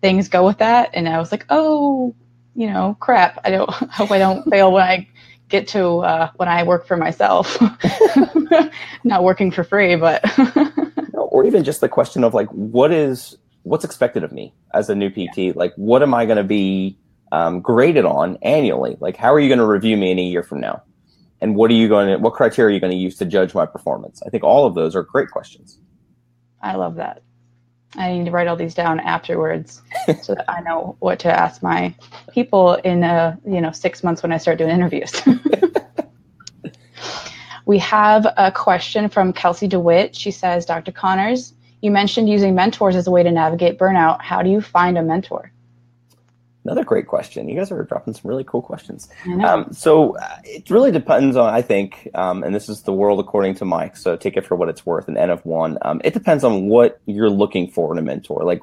[0.00, 0.88] things go with that.
[0.94, 2.14] And I was like, oh,
[2.54, 3.42] you know, crap.
[3.44, 5.06] I don't hope I don't fail when I
[5.50, 7.58] get to uh, when I work for myself.
[9.04, 10.24] Not working for free, but
[11.12, 14.94] or even just the question of like, what is what's expected of me as a
[14.94, 15.54] new PT?
[15.54, 16.96] Like, what am I going to be
[17.32, 18.96] um, graded on annually?
[19.00, 20.82] Like, how are you going to review me in a year from now?
[21.40, 23.52] And what are you going to, what criteria are you going to use to judge
[23.52, 24.22] my performance?
[24.24, 25.80] I think all of those are great questions.
[26.62, 27.22] I love that.
[27.96, 29.82] I need to write all these down afterwards
[30.22, 31.94] so that I know what to ask my
[32.32, 35.12] people in, uh, you know, six months when I start doing interviews.
[37.66, 40.16] we have a question from Kelsey DeWitt.
[40.16, 40.92] She says, Dr.
[40.92, 44.22] Connors, you mentioned using mentors as a way to navigate burnout.
[44.22, 45.51] How do you find a mentor?
[46.64, 47.48] Another great question.
[47.48, 49.08] You guys are dropping some really cool questions.
[49.44, 53.18] Um, so uh, it really depends on, I think, um, and this is the world
[53.18, 53.96] according to Mike.
[53.96, 55.08] So take it for what it's worth.
[55.08, 55.76] An N of one.
[55.82, 58.44] Um, it depends on what you're looking for in a mentor.
[58.44, 58.62] Like,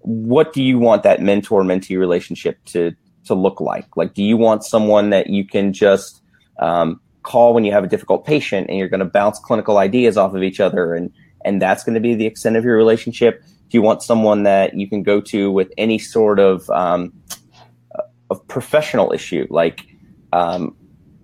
[0.00, 3.96] what do you want that mentor mentee relationship to to look like?
[3.96, 6.22] Like, do you want someone that you can just
[6.58, 10.16] um, call when you have a difficult patient and you're going to bounce clinical ideas
[10.16, 11.12] off of each other and
[11.44, 13.42] and that's going to be the extent of your relationship?
[13.70, 17.12] Do you want someone that you can go to with any sort of um,
[18.30, 19.84] of professional issue, like
[20.32, 20.76] um,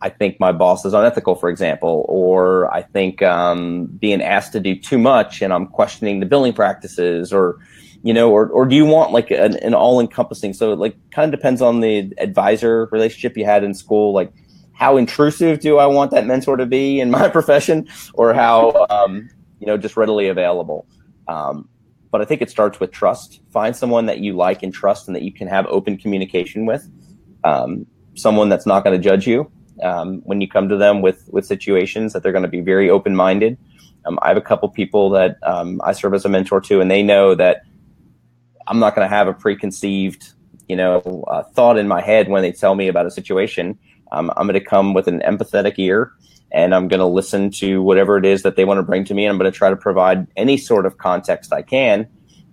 [0.02, 4.60] I think my boss is unethical, for example, or I think um, being asked to
[4.60, 7.58] do too much and I'm questioning the billing practices, or
[8.02, 10.52] you know, or or do you want like an, an all encompassing?
[10.52, 14.32] So it like kind of depends on the advisor relationship you had in school, like
[14.72, 19.30] how intrusive do I want that mentor to be in my profession, or how um,
[19.60, 20.86] you know just readily available.
[21.28, 21.68] Um,
[22.10, 23.40] but I think it starts with trust.
[23.50, 26.88] Find someone that you like and trust and that you can have open communication with.
[27.44, 29.50] Um, someone that's not going to judge you
[29.82, 32.88] um, when you come to them with with situations that they're going to be very
[32.90, 33.58] open minded.
[34.06, 36.90] Um, I have a couple people that um, I serve as a mentor to, and
[36.90, 37.62] they know that
[38.68, 40.32] I'm not going to have a preconceived,
[40.68, 43.78] you know, uh, thought in my head when they tell me about a situation.
[44.12, 46.12] Um, I'm going to come with an empathetic ear
[46.56, 49.14] and I'm going to listen to whatever it is that they want to bring to
[49.14, 49.26] me.
[49.26, 52.08] And I'm going to try to provide any sort of context I can.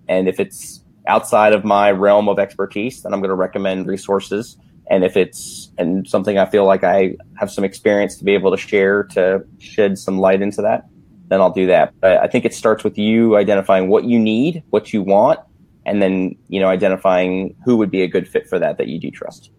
[0.06, 4.58] And if it's outside of my realm of expertise, then I'm going to recommend resources.
[4.90, 8.50] And if it's and something I feel like I have some experience to be able
[8.50, 10.84] to share to shed some light into that,
[11.28, 11.94] then I'll do that.
[11.98, 15.40] But I think it starts with you identifying what you need, what you want,
[15.86, 19.00] and then you know identifying who would be a good fit for that that you
[19.00, 19.50] do trust.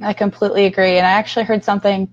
[0.00, 0.98] I completely agree.
[0.98, 2.12] And I actually heard something,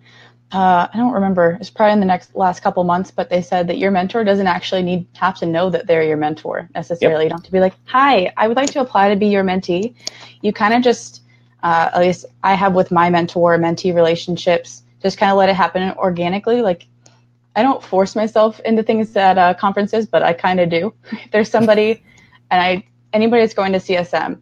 [0.51, 3.67] uh, I don't remember, it's probably in the next last couple months, but they said
[3.67, 7.23] that your mentor doesn't actually need have to know that they're your mentor necessarily.
[7.23, 7.25] Yep.
[7.25, 9.43] You don't have to be like, hi, I would like to apply to be your
[9.43, 9.95] mentee.
[10.41, 11.23] You kind of just,
[11.63, 15.55] uh, at least I have with my mentor mentee relationships, just kind of let it
[15.55, 16.61] happen organically.
[16.61, 16.85] Like,
[17.55, 20.93] I don't force myself into things at uh, conferences, but I kind of do.
[21.31, 22.03] There's somebody,
[22.49, 22.83] and I
[23.13, 24.39] anybody that's going to CSM,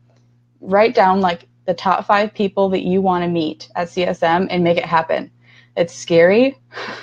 [0.62, 4.63] write down like the top five people that you want to meet at CSM and
[4.63, 5.30] make it happen.
[5.80, 6.58] It's scary,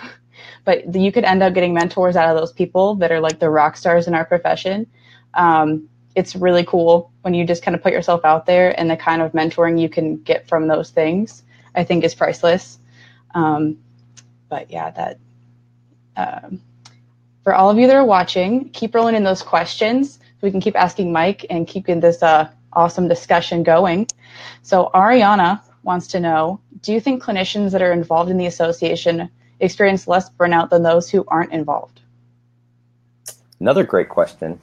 [0.64, 3.48] but you could end up getting mentors out of those people that are like the
[3.48, 4.86] rock stars in our profession.
[5.32, 8.96] Um, it's really cool when you just kind of put yourself out there and the
[8.96, 11.42] kind of mentoring you can get from those things,
[11.74, 12.78] I think is priceless.
[13.34, 13.78] Um,
[14.50, 15.18] but yeah, that.
[16.16, 16.60] Um,
[17.42, 20.60] for all of you that are watching, keep rolling in those questions so we can
[20.60, 24.06] keep asking Mike and keeping this uh, awesome discussion going.
[24.62, 29.30] So Ariana wants to know, do you think clinicians that are involved in the association
[29.60, 32.00] experience less burnout than those who aren't involved?
[33.60, 34.60] Another great question.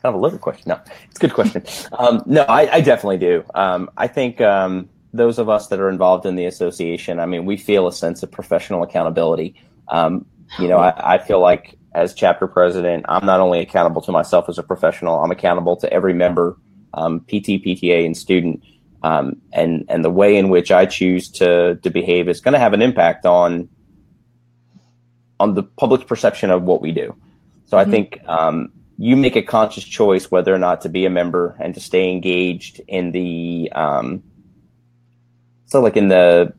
[0.00, 0.64] Kind of a little question.
[0.68, 1.64] No, it's a good question.
[1.98, 3.44] um, no, I, I, definitely do.
[3.54, 7.44] Um, I think um, those of us that are involved in the association, I mean,
[7.44, 9.54] we feel a sense of professional accountability.
[9.88, 10.24] Um,
[10.58, 14.48] you know, I, I feel like as chapter president, I'm not only accountable to myself
[14.48, 16.56] as a professional, I'm accountable to every member
[16.94, 18.62] um, PT, PTA, and student.
[19.02, 22.58] Um, and and the way in which I choose to to behave is going to
[22.58, 23.68] have an impact on
[25.40, 27.16] on the public perception of what we do.
[27.64, 27.88] So mm-hmm.
[27.88, 31.56] I think um, you make a conscious choice whether or not to be a member
[31.58, 34.22] and to stay engaged in the um,
[35.66, 36.52] so like in the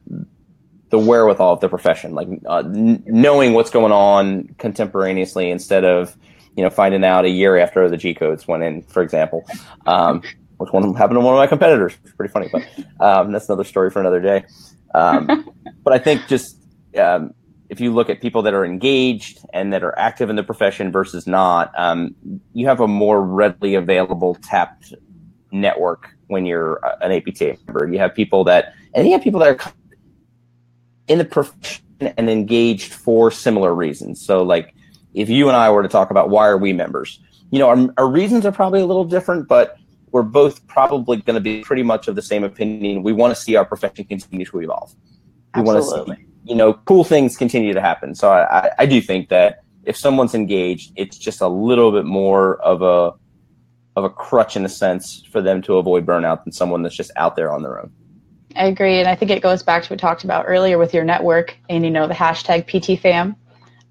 [0.90, 6.16] the wherewithal of the profession, like uh, n- knowing what's going on contemporaneously instead of
[6.56, 9.46] you know, finding out a year after the G codes went in, for example,
[9.86, 10.22] um,
[10.58, 11.94] which one happened to one of my competitors.
[12.04, 12.64] It's pretty funny, but
[13.00, 14.46] um, that's another story for another day.
[14.94, 16.58] Um, but I think just
[16.98, 17.34] um,
[17.70, 20.92] if you look at people that are engaged and that are active in the profession
[20.92, 22.16] versus not, um,
[22.54, 24.94] you have a more readily available tapped
[25.52, 27.92] network when you're an APTA member.
[27.92, 29.74] You have people that, and you have people that are
[31.08, 34.24] in the profession and engaged for similar reasons.
[34.24, 34.76] So, like,
[35.14, 37.20] if you and I were to talk about why are we members,
[37.52, 39.78] you know, our, our reasons are probably a little different, but
[40.14, 43.02] we're both probably going to be pretty much of the same opinion.
[43.02, 44.94] We want to see our profession continue to evolve.
[45.56, 45.98] We Absolutely.
[45.98, 48.14] want to see, you know, cool things continue to happen.
[48.14, 52.06] So I, I, I do think that if someone's engaged, it's just a little bit
[52.06, 53.14] more of a
[53.96, 57.12] of a crutch in a sense for them to avoid burnout than someone that's just
[57.16, 57.92] out there on their own.
[58.56, 60.94] I agree, and I think it goes back to what we talked about earlier with
[60.94, 63.36] your network and you know the hashtag PTFam.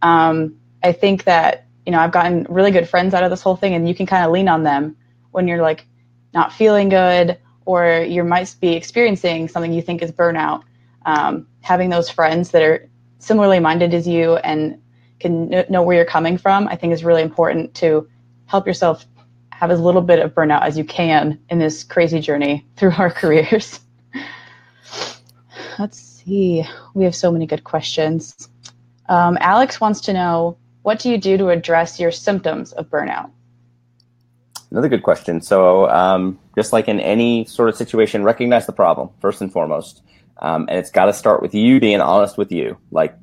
[0.03, 3.57] Um, I think that, you know, I've gotten really good friends out of this whole
[3.57, 4.97] thing and you can kind of lean on them
[5.31, 5.87] when you're like
[6.35, 10.63] not feeling good or you might be experiencing something you think is burnout.
[11.05, 14.81] Um, having those friends that are similarly minded as you and
[15.21, 18.09] can know where you're coming from, I think is really important to
[18.47, 19.07] help yourself
[19.51, 23.11] have as little bit of burnout as you can in this crazy journey through our
[23.21, 23.81] careers.
[25.79, 26.65] let's see.
[26.95, 28.49] We have so many good questions.
[29.09, 33.31] Um, Alex wants to know what do you do to address your symptoms of burnout?
[34.73, 35.43] Another good question.
[35.43, 40.03] So, um, just like in any sort of situation, recognize the problem first and foremost.
[40.39, 42.79] Um, and it's got to start with you being honest with you.
[42.91, 43.15] Like,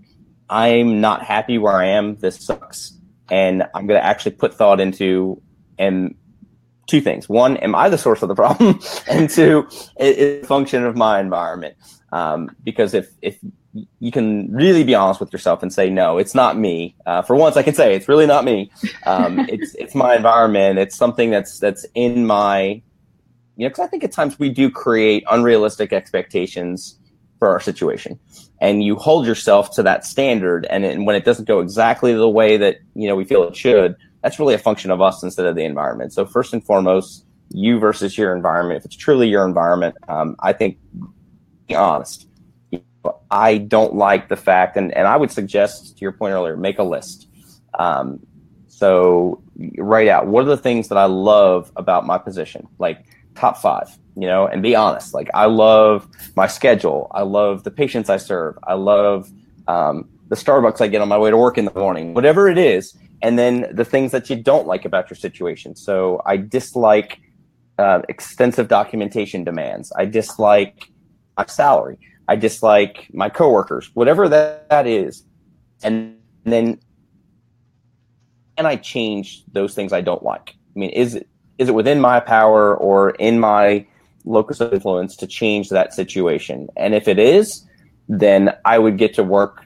[0.48, 2.18] I'm not happy where I am.
[2.18, 2.94] This sucks.
[3.32, 5.42] And I'm going to actually put thought into
[5.80, 6.14] and
[6.86, 7.28] two things.
[7.28, 8.80] One, am I the source of the problem?
[9.10, 11.78] and two, it's a function of my environment.
[12.12, 13.40] Um, because if, if
[13.74, 16.96] you can really be honest with yourself and say, no, it's not me.
[17.06, 18.72] Uh, for once, I can say it's really not me.
[19.06, 20.80] Um, it's it's my environment.
[20.80, 22.82] It's something that's that's in my,
[23.56, 26.98] you know, because I think at times we do create unrealistic expectations
[27.38, 28.20] for our situation,
[28.60, 32.14] and you hold yourself to that standard, and, it, and when it doesn't go exactly
[32.14, 35.22] the way that you know we feel it should, that's really a function of us
[35.22, 36.12] instead of the environment.
[36.12, 38.80] So first and foremost, you versus your environment.
[38.80, 40.80] If it's truly your environment, um, I think
[41.68, 42.29] be honest
[43.32, 46.80] I don't like the fact, and, and I would suggest to your point earlier, make
[46.80, 47.28] a list.
[47.78, 48.20] Um,
[48.68, 49.42] so
[49.78, 53.98] write out what are the things that I love about my position, like top five,
[54.16, 55.14] you know, and be honest.
[55.14, 57.12] Like I love my schedule.
[57.12, 58.58] I love the patients I serve.
[58.64, 59.30] I love
[59.68, 62.58] um, the Starbucks I get on my way to work in the morning, whatever it
[62.58, 62.98] is.
[63.22, 65.76] And then the things that you don't like about your situation.
[65.76, 67.20] So I dislike
[67.78, 69.92] uh, extensive documentation demands.
[69.98, 70.90] I dislike
[71.38, 71.98] my salary.
[72.30, 75.24] I dislike my coworkers, whatever that, that is.
[75.82, 76.80] And then
[78.56, 80.52] can I change those things I don't like?
[80.76, 83.88] I mean, is it is it within my power or in my
[84.26, 86.68] locus of influence to change that situation?
[86.78, 87.66] And if it is,
[88.08, 89.66] then I would get to work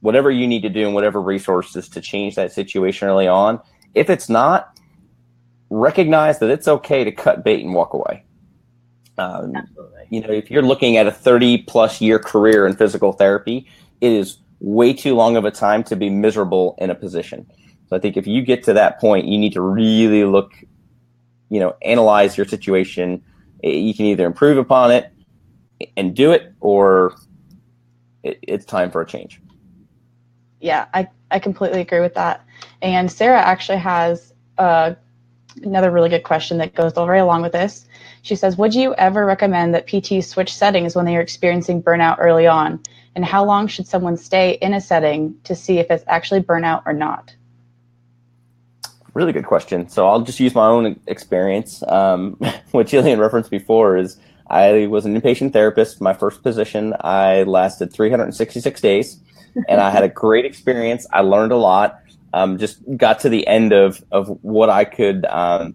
[0.00, 3.60] whatever you need to do and whatever resources to change that situation early on.
[3.94, 4.76] If it's not,
[5.70, 8.24] recognize that it's okay to cut bait and walk away.
[9.18, 9.52] Um,
[10.12, 13.66] you know, if you're looking at a 30 plus year career in physical therapy,
[14.02, 17.50] it is way too long of a time to be miserable in a position.
[17.88, 20.52] So I think if you get to that point, you need to really look,
[21.48, 23.24] you know, analyze your situation.
[23.62, 25.10] You can either improve upon it
[25.96, 27.16] and do it, or
[28.22, 29.40] it, it's time for a change.
[30.60, 32.44] Yeah, I, I completely agree with that.
[32.82, 34.92] And Sarah actually has uh,
[35.62, 37.86] another really good question that goes very along with this.
[38.22, 42.16] She says, Would you ever recommend that PTs switch settings when they are experiencing burnout
[42.18, 42.80] early on?
[43.14, 46.82] And how long should someone stay in a setting to see if it's actually burnout
[46.86, 47.34] or not?
[49.14, 49.88] Really good question.
[49.88, 51.82] So I'll just use my own experience.
[51.86, 52.32] Um,
[52.70, 56.00] what Jillian referenced before is I was an inpatient therapist.
[56.00, 59.20] My first position, I lasted 366 days,
[59.68, 61.06] and I had a great experience.
[61.12, 62.01] I learned a lot.
[62.34, 65.74] Um, just got to the end of of what I could um,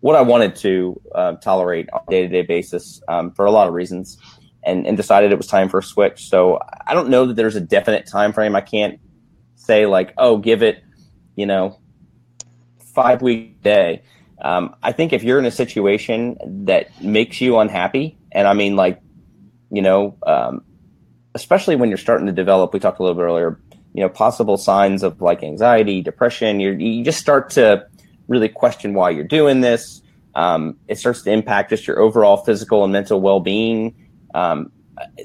[0.00, 3.50] what I wanted to uh, tolerate on a day to day basis um, for a
[3.50, 4.18] lot of reasons,
[4.62, 6.28] and, and decided it was time for a switch.
[6.28, 8.54] So I don't know that there's a definite time frame.
[8.54, 9.00] I can't
[9.54, 10.82] say like, oh, give it,
[11.34, 11.80] you know,
[12.78, 14.02] five week day.
[14.42, 18.76] Um, I think if you're in a situation that makes you unhappy, and I mean
[18.76, 19.00] like,
[19.70, 20.62] you know, um,
[21.34, 23.60] especially when you're starting to develop, we talked a little bit earlier,
[23.96, 26.60] you know, possible signs of like anxiety, depression.
[26.60, 27.86] You you just start to
[28.28, 30.02] really question why you're doing this.
[30.34, 33.94] Um, it starts to impact just your overall physical and mental well being.
[34.34, 34.70] Um,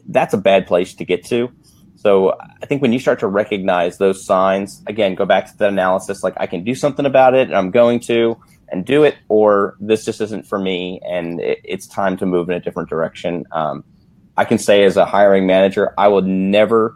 [0.08, 1.52] that's a bad place to get to.
[1.98, 5.68] So I think when you start to recognize those signs, again, go back to the
[5.68, 8.38] analysis like I can do something about it and I'm going to
[8.70, 12.50] and do it, or this just isn't for me and it, it's time to move
[12.50, 13.46] in a different direction.
[13.52, 13.84] Um,
[14.38, 16.96] I can say as a hiring manager, I would never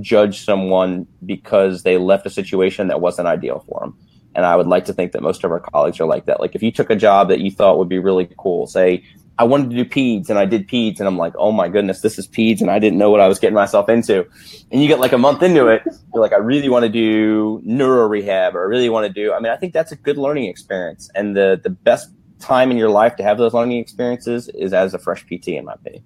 [0.00, 3.98] judge someone because they left a situation that wasn't ideal for them.
[4.34, 6.40] And I would like to think that most of our colleagues are like that.
[6.40, 9.04] Like if you took a job that you thought would be really cool, say,
[9.38, 12.00] I wanted to do peds and I did peds and I'm like, oh my goodness,
[12.00, 14.26] this is peds and I didn't know what I was getting myself into.
[14.70, 15.82] And you get like a month into it,
[16.14, 19.32] you're like, I really want to do neuro rehab or I really want to do,
[19.32, 21.10] I mean, I think that's a good learning experience.
[21.14, 24.94] And the, the best time in your life to have those learning experiences is as
[24.94, 26.04] a fresh PT in my opinion.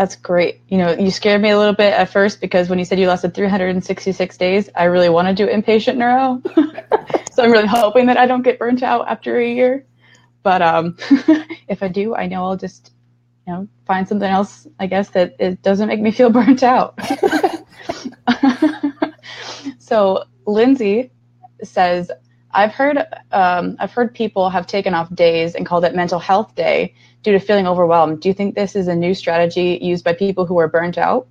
[0.00, 0.62] That's great.
[0.68, 3.06] You know, you scared me a little bit at first because when you said you
[3.06, 6.40] lasted 366 days, I really want to do inpatient neuro.
[7.34, 9.84] so I'm really hoping that I don't get burnt out after a year.
[10.42, 10.96] But um,
[11.68, 12.92] if I do, I know I'll just,
[13.46, 16.98] you know, find something else, I guess, that it doesn't make me feel burnt out.
[19.78, 21.10] so Lindsay
[21.62, 22.10] says,
[22.52, 26.54] I've heard um, I've heard people have taken off days and called it mental health
[26.54, 28.20] day due to feeling overwhelmed.
[28.20, 31.26] Do you think this is a new strategy used by people who are burnt out?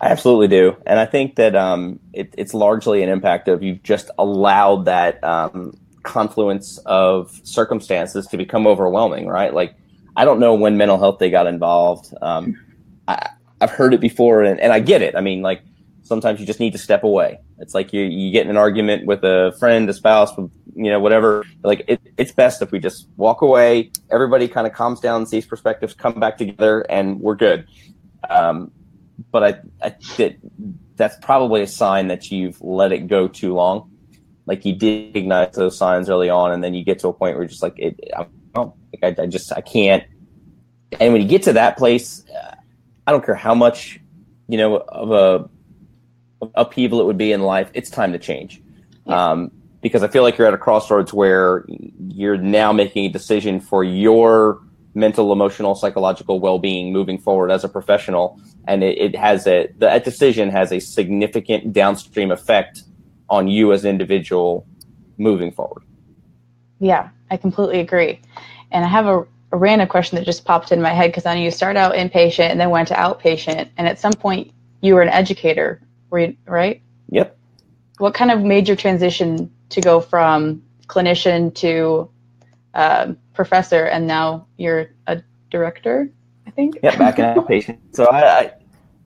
[0.00, 3.82] I absolutely do, and I think that um, it, it's largely an impact of you've
[3.82, 9.54] just allowed that um, confluence of circumstances to become overwhelming, right?
[9.54, 9.74] Like
[10.16, 12.12] I don't know when mental health day got involved.
[12.22, 12.58] Um,
[13.06, 13.30] I,
[13.60, 15.14] I've heard it before and, and I get it.
[15.14, 15.62] I mean, like
[16.02, 17.38] sometimes you just need to step away.
[17.58, 21.00] It's like you, you get in an argument with a friend, a spouse, you know,
[21.00, 21.44] whatever.
[21.62, 23.90] Like it's best if we just walk away.
[24.10, 27.66] Everybody kind of calms down, sees perspectives, come back together, and we're good.
[28.28, 28.70] Um,
[29.30, 30.36] but I, I that
[30.96, 33.90] that's probably a sign that you've let it go too long.
[34.46, 37.34] Like you did ignite those signs early on, and then you get to a point
[37.34, 40.04] where you're just like, it, I, like I, I just I can't.
[41.00, 42.24] And when you get to that place,
[43.06, 44.00] I don't care how much
[44.48, 45.50] you know of a
[46.54, 47.70] upheaval it would be in life.
[47.74, 48.62] It's time to change.
[49.06, 49.30] Yeah.
[49.30, 49.50] Um,
[49.86, 51.64] because I feel like you're at a crossroads where
[52.08, 54.60] you're now making a decision for your
[54.94, 60.04] mental, emotional, psychological well-being moving forward as a professional, and it, it has a that
[60.04, 62.82] decision has a significant downstream effect
[63.28, 64.66] on you as an individual
[65.18, 65.82] moving forward.
[66.80, 68.20] Yeah, I completely agree.
[68.70, 71.34] And I have a, a random question that just popped in my head because I
[71.34, 74.94] know you start out inpatient and then went to outpatient, and at some point you
[74.94, 75.80] were an educator,
[76.10, 76.82] were you right?
[77.10, 77.35] Yep.
[77.98, 82.10] What kind of made your transition to go from clinician to
[82.74, 86.10] uh, professor, and now you're a director?
[86.46, 86.78] I think.
[86.82, 87.78] Yeah, back in outpatient.
[87.92, 88.52] So I,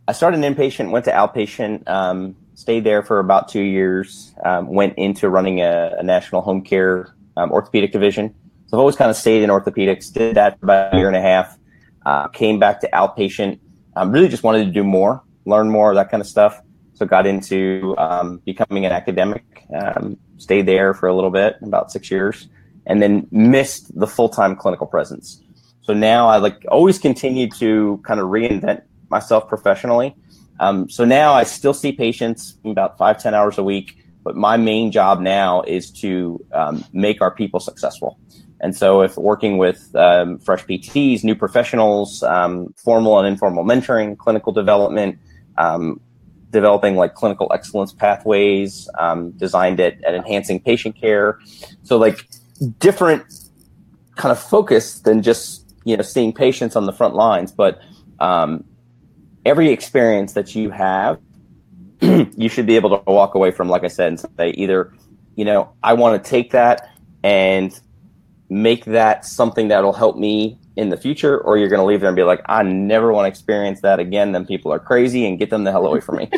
[0.07, 4.99] I, started inpatient, went to outpatient, um, stayed there for about two years, um, went
[4.99, 8.35] into running a, a national home care um, orthopedic division.
[8.67, 10.13] So I've always kind of stayed in orthopedics.
[10.13, 11.59] Did that for about a year and a half.
[12.05, 13.59] Uh, came back to outpatient.
[13.97, 16.61] Um, really just wanted to do more, learn more, that kind of stuff.
[17.01, 19.65] So got into um, becoming an academic.
[19.75, 22.47] Um, stayed there for a little bit, about six years,
[22.85, 25.43] and then missed the full time clinical presence.
[25.81, 30.15] So now I like always continue to kind of reinvent myself professionally.
[30.61, 34.59] Um, so now I still see patients about five ten hours a week, but my
[34.59, 38.19] main job now is to um, make our people successful.
[38.61, 44.19] And so, if working with um, fresh PTs, new professionals, um, formal and informal mentoring,
[44.19, 45.19] clinical development,
[45.57, 45.99] um,
[46.51, 51.39] developing like clinical excellence pathways, um, designed at, at enhancing patient care.
[51.83, 52.29] So, like
[52.79, 53.25] different
[54.17, 57.81] kind of focus than just you know seeing patients on the front lines, but
[58.21, 58.65] um,
[59.45, 61.19] every experience that you have,
[62.01, 64.93] you should be able to walk away from, like I said, and say either,
[65.37, 66.89] you know, I want to take that
[67.23, 67.79] and
[68.49, 72.09] make that something that'll help me in the future, or you're going to leave there
[72.09, 74.33] and be like, I never want to experience that again.
[74.33, 76.31] Then people are crazy and get them the hell away from me.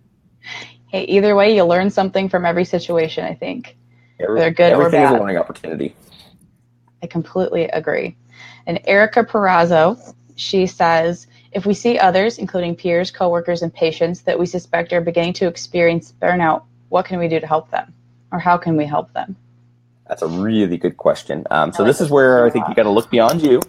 [0.88, 3.76] hey, either way, you learn something from every situation, I think.
[4.20, 5.12] Every, They're good or bad.
[5.12, 5.96] is a learning opportunity.
[7.02, 8.16] I completely agree.
[8.66, 14.38] And Erica Perazzo, she says, if we see others, including peers, coworkers, and patients that
[14.38, 17.92] we suspect are beginning to experience burnout, what can we do to help them?
[18.30, 19.36] Or how can we help them?
[20.10, 21.46] That's a really good question.
[21.52, 23.60] Um, so this is where I think you got to look beyond you,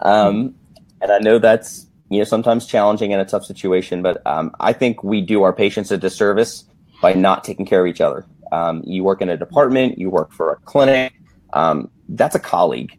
[0.00, 0.54] um,
[1.00, 4.72] and I know that's you know sometimes challenging in a tough situation, but um, I
[4.72, 6.64] think we do our patients a disservice
[7.02, 8.24] by not taking care of each other.
[8.52, 11.14] Um, you work in a department, you work for a clinic.
[11.52, 12.96] Um, that's a colleague,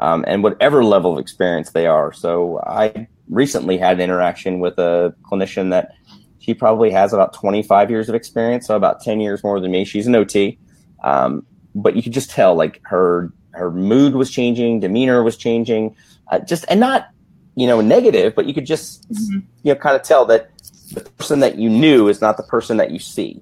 [0.00, 2.12] um, and whatever level of experience they are.
[2.12, 5.94] So I recently had an interaction with a clinician that
[6.38, 9.86] she probably has about 25 years of experience, so about 10 years more than me.
[9.86, 10.58] She's an OT.
[11.02, 15.94] Um, but you could just tell like her her mood was changing, demeanor was changing,
[16.30, 17.08] uh, just and not
[17.54, 19.40] you know negative, but you could just mm-hmm.
[19.62, 20.50] you know kind of tell that
[20.92, 23.40] the person that you knew is not the person that you see,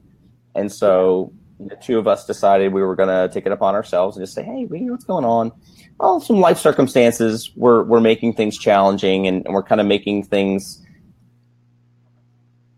[0.54, 4.16] and so the two of us decided we were going to take it upon ourselves
[4.16, 5.52] and just say, hey, what's going on?
[5.98, 7.50] Well, some life circumstances.
[7.56, 10.84] We're we're making things challenging, and, and we're kind of making things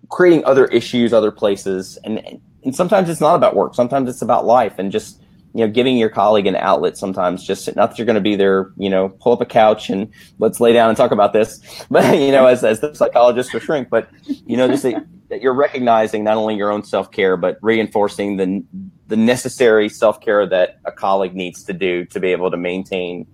[0.09, 3.75] creating other issues, other places, and and sometimes it's not about work.
[3.77, 5.22] Sometimes it's about life, and just
[5.55, 8.37] you know, giving your colleague an outlet sometimes just not that you're going to be
[8.37, 11.61] there, you know, pull up a couch and let's lay down and talk about this,
[11.91, 14.09] but you know, as, as the psychologist or shrink, but
[14.47, 18.37] you know, just that, that you're recognizing not only your own self care, but reinforcing
[18.37, 18.65] the,
[19.09, 23.27] the necessary self care that a colleague needs to do to be able to maintain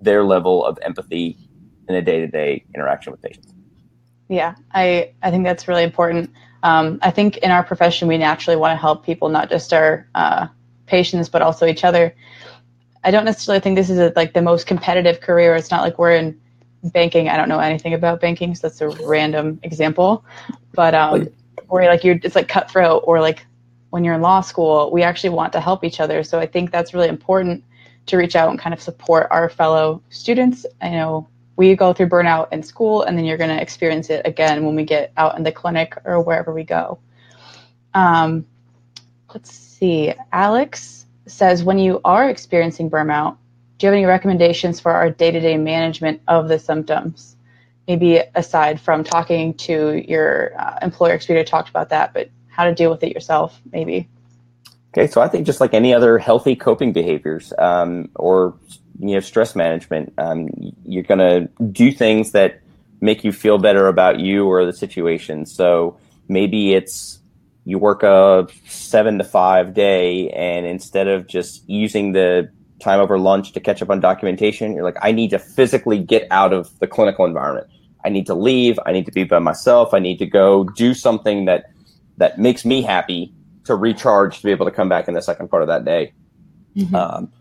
[0.00, 1.36] their level of empathy
[1.88, 3.52] in a day to day interaction with patients.
[4.28, 6.30] Yeah, I, I think that's really important.
[6.62, 10.08] Um, I think in our profession, we naturally want to help people, not just our,
[10.14, 10.46] uh,
[10.90, 12.14] patients, but also each other.
[13.04, 15.56] I don't necessarily think this is a, like the most competitive career.
[15.56, 16.38] It's not like we're in
[16.82, 17.28] banking.
[17.28, 20.24] I don't know anything about banking, so that's a random example.
[20.74, 21.28] But um,
[21.68, 23.46] where like you're, it's like cutthroat, or like
[23.90, 26.22] when you're in law school, we actually want to help each other.
[26.22, 27.64] So I think that's really important
[28.06, 30.66] to reach out and kind of support our fellow students.
[30.80, 34.26] I know we go through burnout in school, and then you're going to experience it
[34.26, 36.98] again when we get out in the clinic or wherever we go.
[37.94, 38.46] Um,
[39.34, 40.14] let's see.
[40.32, 43.36] Alex says, when you are experiencing burnout,
[43.78, 47.36] do you have any recommendations for our day to day management of the symptoms?
[47.90, 52.64] maybe aside from talking to your uh, employer, because we talked about that, but how
[52.64, 54.08] to deal with it yourself, maybe.
[54.92, 58.54] Okay, so I think just like any other healthy coping behaviors um, or
[59.00, 60.48] you know stress management, um,
[60.84, 62.60] you're going to do things that
[63.00, 65.46] make you feel better about you or the situation.
[65.46, 67.19] So maybe it's
[67.70, 72.50] you work a seven to five day, and instead of just using the
[72.80, 76.26] time over lunch to catch up on documentation, you're like, I need to physically get
[76.30, 77.68] out of the clinical environment.
[78.04, 78.78] I need to leave.
[78.86, 79.94] I need to be by myself.
[79.94, 81.70] I need to go do something that
[82.16, 83.32] that makes me happy
[83.64, 86.12] to recharge to be able to come back in the second part of that day.
[86.76, 86.94] Mm-hmm.
[86.94, 87.32] Um,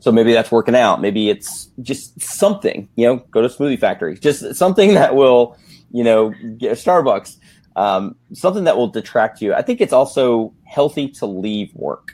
[0.00, 1.00] so maybe that's working out.
[1.00, 5.56] Maybe it's just something, you know, go to smoothie factory, just something that will,
[5.90, 7.36] you know, get a Starbucks,
[7.76, 9.54] um, something that will detract you.
[9.54, 12.12] I think it's also healthy to leave work.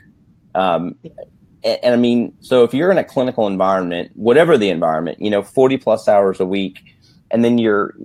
[0.53, 0.95] Um,
[1.63, 5.31] and, and I mean, so if you're in a clinical environment, whatever the environment, you
[5.31, 6.81] know, 40 plus hours a week,
[7.31, 7.95] and then you're,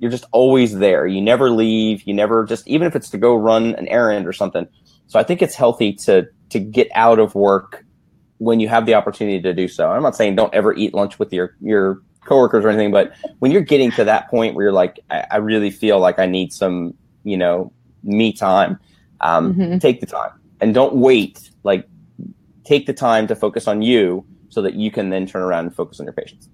[0.00, 1.06] you're just always there.
[1.06, 2.02] You never leave.
[2.02, 4.66] You never just, even if it's to go run an errand or something,
[5.06, 7.84] so I think it's healthy to to get out of work
[8.38, 9.90] when you have the opportunity to do so.
[9.90, 13.50] I'm not saying don't ever eat lunch with your your coworkers or anything, but when
[13.50, 16.52] you're getting to that point where you're like, I, I really feel like I need
[16.52, 16.94] some,
[17.24, 17.72] you know,
[18.02, 18.78] me time,
[19.20, 19.78] um, mm-hmm.
[19.78, 21.50] take the time and don't wait.
[21.62, 21.88] Like,
[22.64, 25.74] take the time to focus on you so that you can then turn around and
[25.74, 26.48] focus on your patients.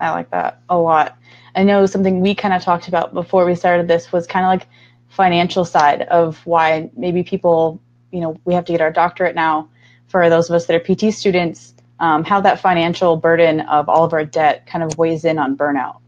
[0.00, 1.18] I like that a lot.
[1.54, 4.48] I know something we kind of talked about before we started this was kind of
[4.48, 4.68] like
[5.08, 7.80] financial side of why maybe people,
[8.12, 9.68] you know, we have to get our doctorate now
[10.06, 14.04] for those of us that are PT students, um, how that financial burden of all
[14.04, 16.00] of our debt kind of weighs in on burnout.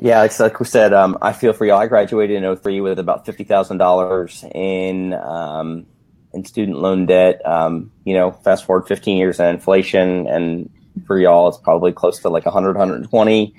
[0.00, 1.72] Yeah, like, like we said, um, I feel for you.
[1.72, 5.86] I graduated in 03 with about $50,000 in, um,
[6.32, 7.40] in student loan debt.
[7.46, 10.68] Um, you know, fast forward 15 years and inflation, and
[11.06, 13.54] for y'all, it's probably close to like 100, 120.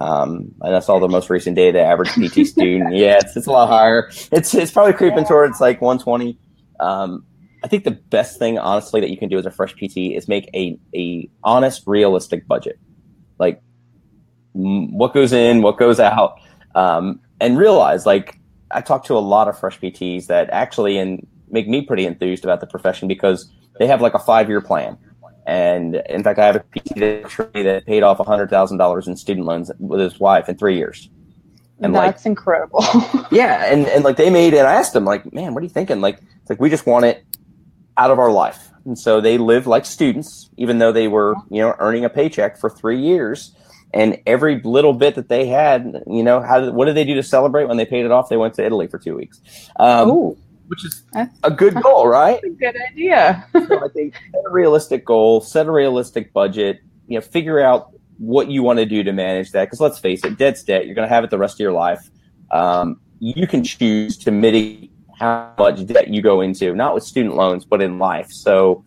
[0.00, 2.94] Um, and that's all the most recent data, average PT student.
[2.94, 4.10] Yeah, it's, it's a lot higher.
[4.30, 6.38] It's, it's probably creeping towards like 120.
[6.80, 7.24] Um,
[7.62, 10.28] I think the best thing, honestly, that you can do as a fresh PT is
[10.28, 12.78] make a, a honest, realistic budget.
[13.38, 13.60] Like
[14.52, 16.40] what goes in, what goes out,
[16.74, 18.38] um, and realize like
[18.70, 22.44] I talk to a lot of fresh PTs that actually and make me pretty enthused
[22.44, 24.98] about the profession because they have like a five year plan
[25.48, 29.98] and in fact, I have a PT that paid off $100,000 in student loans with
[29.98, 31.08] his wife in three years.
[31.80, 32.84] And that's like, incredible.
[33.30, 33.72] yeah.
[33.72, 36.02] And, and like they made, and I asked them, like, man, what are you thinking?
[36.02, 37.24] Like, it's like we just want it
[37.98, 38.70] out of our life.
[38.84, 42.56] And so they live like students, even though they were, you know, earning a paycheck
[42.56, 43.54] for three years.
[43.92, 47.14] And every little bit that they had, you know, how did, what did they do
[47.14, 48.28] to celebrate when they paid it off?
[48.28, 49.40] They went to Italy for two weeks.
[49.78, 50.36] Um,
[50.68, 51.02] which is
[51.42, 52.42] a good goal, right?
[52.44, 53.46] a good idea.
[53.52, 56.80] so I think set a realistic goal, set a realistic budget.
[57.06, 59.64] You know, figure out what you want to do to manage that.
[59.64, 60.86] Because let's face it, debt's debt.
[60.86, 62.10] You're going to have it the rest of your life.
[62.50, 67.36] Um, you can choose to mitigate how much debt you go into, not with student
[67.36, 68.30] loans, but in life.
[68.30, 68.84] So,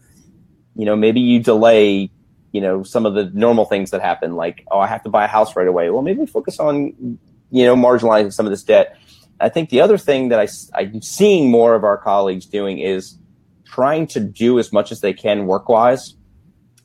[0.75, 2.09] you know, maybe you delay,
[2.51, 5.25] you know, some of the normal things that happen, like, oh, I have to buy
[5.25, 5.89] a house right away.
[5.89, 7.19] Well, maybe focus on,
[7.51, 8.97] you know, marginalizing some of this debt
[9.41, 10.47] I think the other thing that I,
[10.79, 13.17] I'm seeing more of our colleagues doing is
[13.65, 16.15] trying to do as much as they can work wise.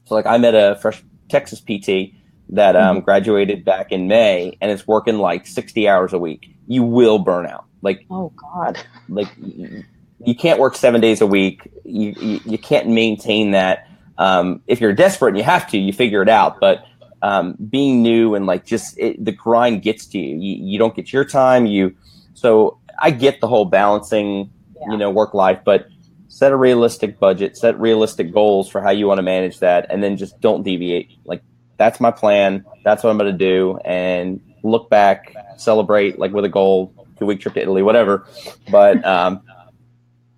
[0.07, 2.15] So, like, I met a fresh Texas PT
[2.51, 3.05] that um, mm-hmm.
[3.05, 6.49] graduated back in May and is working like 60 hours a week.
[6.67, 7.66] You will burn out.
[7.83, 8.79] Like, oh, God.
[9.09, 11.71] Like, you can't work seven days a week.
[11.85, 13.89] You, you, you can't maintain that.
[14.19, 16.59] Um, if you're desperate and you have to, you figure it out.
[16.59, 16.85] But
[17.23, 20.37] um, being new and like just it, the grind gets to you.
[20.37, 20.65] you.
[20.65, 21.67] You don't get your time.
[21.67, 21.95] You
[22.35, 24.93] so I get the whole balancing, yeah.
[24.93, 25.89] you know, work life, but
[26.29, 30.03] set a realistic budget, set realistic goals for how you want to manage that, and
[30.03, 31.11] then just don't deviate.
[31.25, 31.43] Like
[31.79, 32.65] that's my plan.
[32.85, 37.27] That's what I'm going to do, and look back, celebrate like with a goal, two
[37.27, 38.27] week trip to Italy, whatever.
[38.71, 39.43] But um,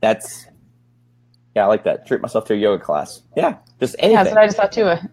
[0.01, 0.47] that's
[1.55, 2.07] yeah, I like that.
[2.07, 3.23] Treat myself to a yoga class.
[3.37, 4.17] Yeah, just anything.
[4.17, 5.09] Yeah, that's what I just thought too.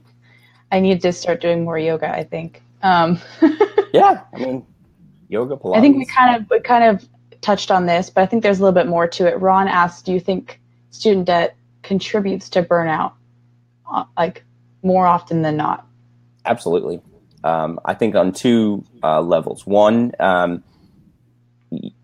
[0.71, 2.09] I need to start doing more yoga.
[2.09, 2.61] I think.
[2.83, 3.19] Um.
[3.93, 4.65] yeah, I mean,
[5.27, 5.77] yoga Pilates.
[5.77, 7.07] I think we kind of we kind of
[7.41, 9.39] touched on this, but I think there's a little bit more to it.
[9.39, 10.59] Ron asked, "Do you think
[10.91, 13.13] student debt contributes to burnout,
[13.91, 14.43] uh, like
[14.83, 15.87] more often than not?"
[16.45, 17.01] Absolutely.
[17.43, 19.65] Um, I think on two uh, levels.
[19.65, 20.63] One, um,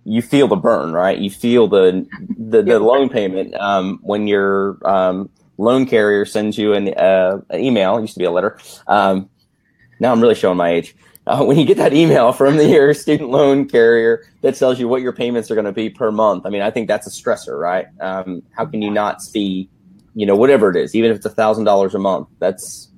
[0.04, 1.18] you feel the burn, right?
[1.18, 6.74] You feel the the, the loan payment um, when your um, loan carrier sends you
[6.74, 7.98] an, uh, an email.
[7.98, 8.58] It used to be a letter.
[8.88, 9.30] Um,
[10.00, 10.96] now I'm really showing my age
[11.28, 14.88] uh, when you get that email from the, your student loan carrier that tells you
[14.88, 17.10] what your payments are going to be per month, I mean, I think that's a
[17.10, 17.86] stressor, right?
[18.00, 19.70] Um, how can you not see,
[20.16, 22.90] you know, whatever it is, even if it's a thousand dollars a month, that's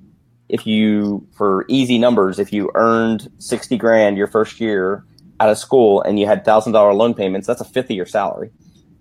[0.48, 5.04] if you, for easy numbers, if you earned 60 grand your first year
[5.40, 8.06] out of school and you had thousand dollar loan payments, that's a fifth of your
[8.06, 8.50] salary.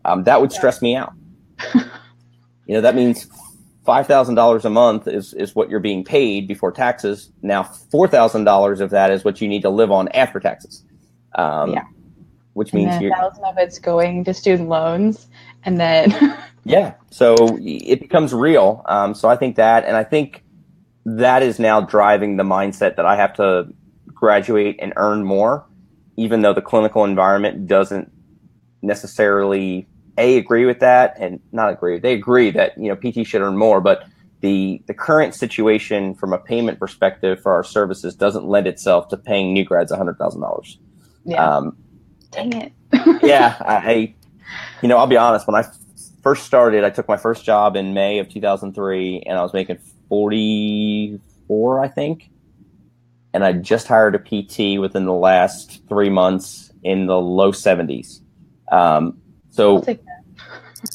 [0.06, 1.14] Um, that would stress me out.
[1.76, 1.84] you
[2.76, 3.28] know, that means
[3.86, 7.32] five thousand dollars a month is is what you're being paid before taxes.
[7.42, 10.84] Now, four thousand dollars of that is what you need to live on after taxes.
[11.36, 11.86] Um, yeah,
[12.54, 15.28] which means a thousand of it's going to student loans,
[15.64, 18.84] and then yeah, so it becomes real.
[18.86, 20.44] Um, so I think that, and I think
[21.06, 23.68] that is now driving the mindset that I have to
[24.08, 25.66] graduate and earn more,
[26.18, 28.12] even though the clinical environment doesn't
[28.82, 29.88] necessarily
[30.18, 32.00] a agree with that and not agree.
[32.00, 34.06] They agree that you know PT should earn more, but
[34.42, 39.18] the the current situation from a payment perspective for our services doesn't lend itself to
[39.18, 40.78] paying new grads hundred thousand dollars.
[41.26, 41.58] Yeah.
[41.58, 41.78] Um,
[42.32, 42.74] Dang it.
[43.24, 44.14] yeah, I,
[44.82, 45.48] you know, I'll be honest.
[45.48, 45.66] When I
[46.22, 49.78] first started, I took my first job in May of 2003, and I was making
[50.10, 52.30] 44, I think.
[53.34, 58.20] And I just hired a PT within the last three months in the low 70s.
[58.72, 59.18] Um,
[59.50, 59.84] so,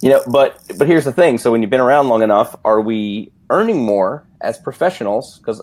[0.03, 1.39] you know, but but here's the thing.
[1.39, 5.39] So when you've been around long enough, are we earning more as professionals?
[5.39, 5.63] Because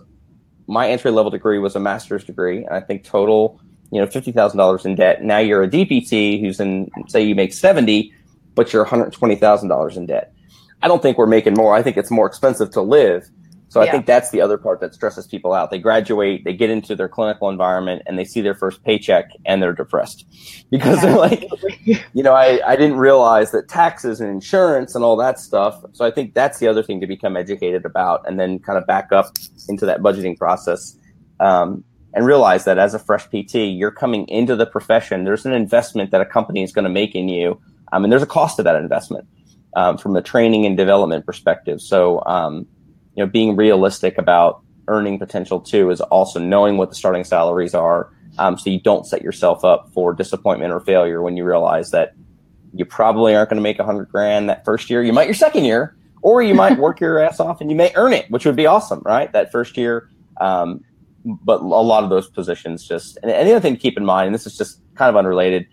[0.67, 3.61] my entry level degree was a master's degree, and I think total,
[3.91, 5.23] you know, fifty thousand dollars in debt.
[5.23, 8.13] Now you're a DPT who's in, say, you make seventy,
[8.55, 10.33] but you're one hundred twenty thousand dollars in debt.
[10.81, 11.75] I don't think we're making more.
[11.75, 13.29] I think it's more expensive to live.
[13.75, 13.89] So yeah.
[13.89, 15.69] I think that's the other part that stresses people out.
[15.69, 19.61] They graduate, they get into their clinical environment, and they see their first paycheck, and
[19.61, 20.25] they're depressed
[20.71, 21.43] because they're like,
[21.83, 25.83] you know, I, I didn't realize that taxes and insurance and all that stuff.
[25.91, 28.87] So I think that's the other thing to become educated about, and then kind of
[28.87, 29.33] back up
[29.67, 30.97] into that budgeting process.
[31.41, 35.25] Um, and realize that as a fresh PT, you're coming into the profession.
[35.25, 37.59] There's an investment that a company is going to make in you,
[37.91, 39.27] um, and there's a cost to that investment
[39.75, 41.81] um, from a training and development perspective.
[41.81, 42.67] So, um,
[43.15, 47.73] you know, being realistic about earning potential too is also knowing what the starting salaries
[47.73, 51.91] are, um, so you don't set yourself up for disappointment or failure when you realize
[51.91, 52.13] that
[52.73, 55.01] you probably aren't going to make a hundred grand that first year.
[55.01, 57.91] You might your second year, or you might work your ass off and you may
[57.95, 59.31] earn it, which would be awesome, right?
[59.31, 60.09] That first year.
[60.41, 60.83] Um,
[61.23, 64.05] but a lot of those positions just, and, and the other thing to keep in
[64.05, 65.65] mind, and this is just kind of unrelated,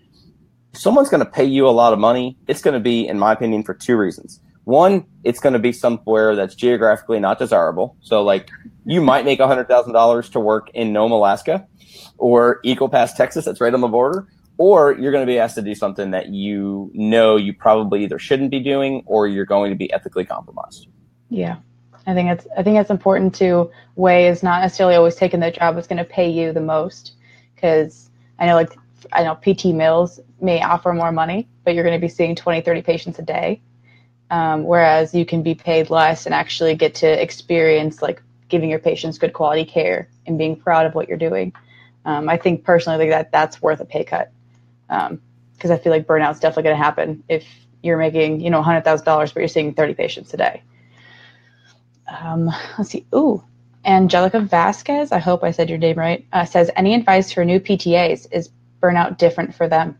[0.73, 3.19] if someone's going to pay you a lot of money, it's going to be, in
[3.19, 4.39] my opinion, for two reasons.
[4.65, 7.97] One, it's going to be somewhere that's geographically not desirable.
[8.01, 8.49] So, like,
[8.85, 11.67] you might make $100,000 to work in Nome, Alaska,
[12.17, 15.55] or Eagle Pass, Texas, that's right on the border, or you're going to be asked
[15.55, 19.71] to do something that you know you probably either shouldn't be doing or you're going
[19.71, 20.87] to be ethically compromised.
[21.29, 21.57] Yeah.
[22.05, 25.51] I think it's I think it's important to weigh is not necessarily always taking the
[25.51, 27.13] job that's going to pay you the most
[27.55, 28.09] because
[28.39, 28.77] I know like
[29.13, 32.59] I know PT mills may offer more money, but you're going to be seeing 20,
[32.61, 33.61] 30 patients a day
[34.33, 38.19] um, whereas you can be paid less and actually get to experience like
[38.49, 41.53] giving your patients good quality care and being proud of what you're doing.
[42.05, 44.31] Um, I think personally that that's worth a pay cut
[44.87, 47.45] because um, I feel like burnout's definitely going to happen if
[47.83, 50.63] you're making you know hundred thousand dollars but you're seeing 30 patients a day.
[52.07, 52.47] Um,
[52.79, 53.05] let's see.
[53.13, 53.43] Ooh,
[53.85, 55.11] Angelica Vasquez.
[55.11, 56.25] I hope I said your name right.
[56.33, 58.25] Uh, says any advice for new PTAs?
[58.31, 58.49] Is
[58.81, 59.95] burnout different for them?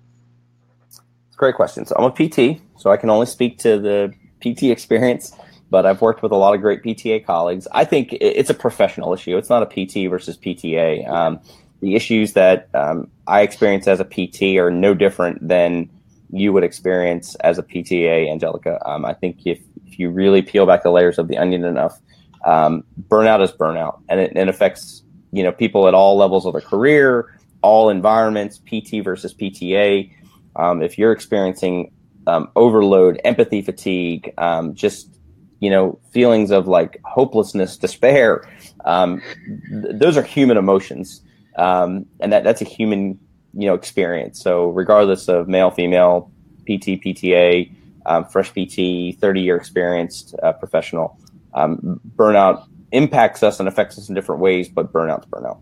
[0.87, 1.85] It's a great question.
[1.85, 4.13] So I'm a PT, so I can only speak to the
[4.43, 5.33] PT experience,
[5.69, 7.67] but I've worked with a lot of great PTA colleagues.
[7.71, 9.37] I think it's a professional issue.
[9.37, 11.07] It's not a PT versus PTA.
[11.09, 11.39] Um,
[11.81, 15.89] the issues that um, I experience as a PT are no different than
[16.31, 18.79] you would experience as a PTA, Angelica.
[18.89, 21.99] Um, I think if, if you really peel back the layers of the onion enough,
[22.45, 26.53] um, burnout is burnout, and it, it affects you know people at all levels of
[26.53, 30.11] their career, all environments, PT versus PTA.
[30.55, 31.91] Um, if you're experiencing
[32.27, 35.19] um, overload, empathy fatigue, um, just
[35.59, 38.49] you know feelings of like hopelessness, despair.
[38.85, 39.21] Um,
[39.69, 41.21] th- those are human emotions,
[41.57, 43.19] um, and that that's a human
[43.53, 44.41] you know experience.
[44.41, 46.31] So regardless of male, female,
[46.63, 47.73] PT, PTA,
[48.05, 51.19] um, fresh PT, thirty year experienced uh, professional,
[51.53, 55.59] um, burnout impacts us and affects us in different ways, but burnout's burnout.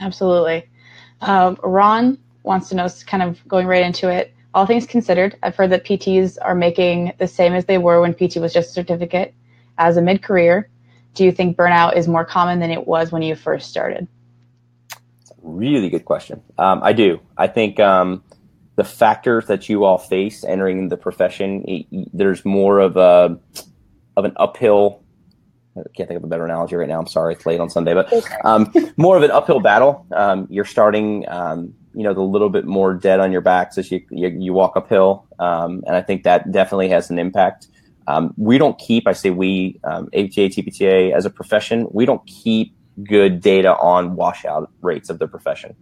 [0.00, 0.68] Absolutely.
[1.22, 5.70] Ron wants to know, kind of going right into it all things considered, I've heard
[5.70, 9.34] that PTs are making the same as they were when PT was just a certificate
[9.78, 10.68] as a mid career.
[11.14, 14.06] Do you think burnout is more common than it was when you first started?
[15.42, 16.42] Really good question.
[16.58, 17.20] Um, I do.
[17.36, 18.22] I think um,
[18.76, 23.38] the factors that you all face entering the profession, it, there's more of a
[24.16, 25.02] of an uphill.
[25.76, 26.98] I can't think of a better analogy right now.
[26.98, 28.12] I'm sorry, it's late on Sunday, but
[28.44, 30.06] um, more of an uphill battle.
[30.12, 33.90] Um, you're starting um, you know the little bit more dead on your backs as
[33.90, 37.68] you you, you walk uphill, um, and I think that definitely has an impact.
[38.06, 42.26] Um, we don't keep, I say we, um, APTA, TPTA as a profession, we don't
[42.26, 42.74] keep
[43.04, 45.76] good data on washout rates of the profession.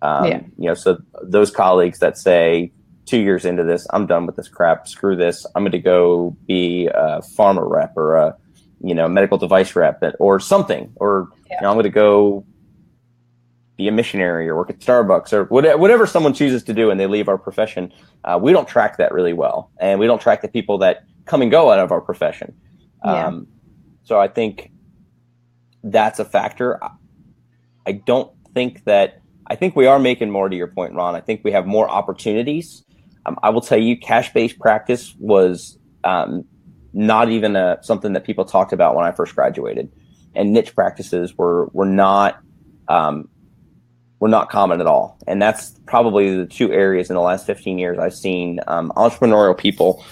[0.00, 0.40] Um, yeah.
[0.58, 2.70] You know, so those colleagues that say
[3.06, 6.36] two years into this, I'm done with this crap, screw this, I'm going to go
[6.46, 8.36] be a pharma rep or a,
[8.80, 11.56] you know, medical device rep or something, or yeah.
[11.56, 12.44] you know, I'm going to go
[13.76, 17.06] be a missionary or work at Starbucks or whatever someone chooses to do and they
[17.06, 17.92] leave our profession.
[18.24, 19.70] Uh, we don't track that really well.
[19.78, 22.54] And we don't track the people that come and go out of our profession.
[23.04, 23.26] Yeah.
[23.26, 23.48] Um,
[24.04, 24.70] so I think
[25.82, 26.78] that's a factor.
[27.86, 31.14] I don't think that, I think we are making more to your point, Ron.
[31.16, 32.84] I think we have more opportunities.
[33.26, 36.44] Um, I will tell you, cash based practice was um,
[36.92, 39.90] not even a, something that people talked about when I first graduated.
[40.34, 42.40] And niche practices were, were not
[42.88, 43.28] um,
[44.20, 45.18] were not common at all.
[45.26, 49.56] And that's probably the two areas in the last 15 years I've seen um, entrepreneurial
[49.56, 50.04] people.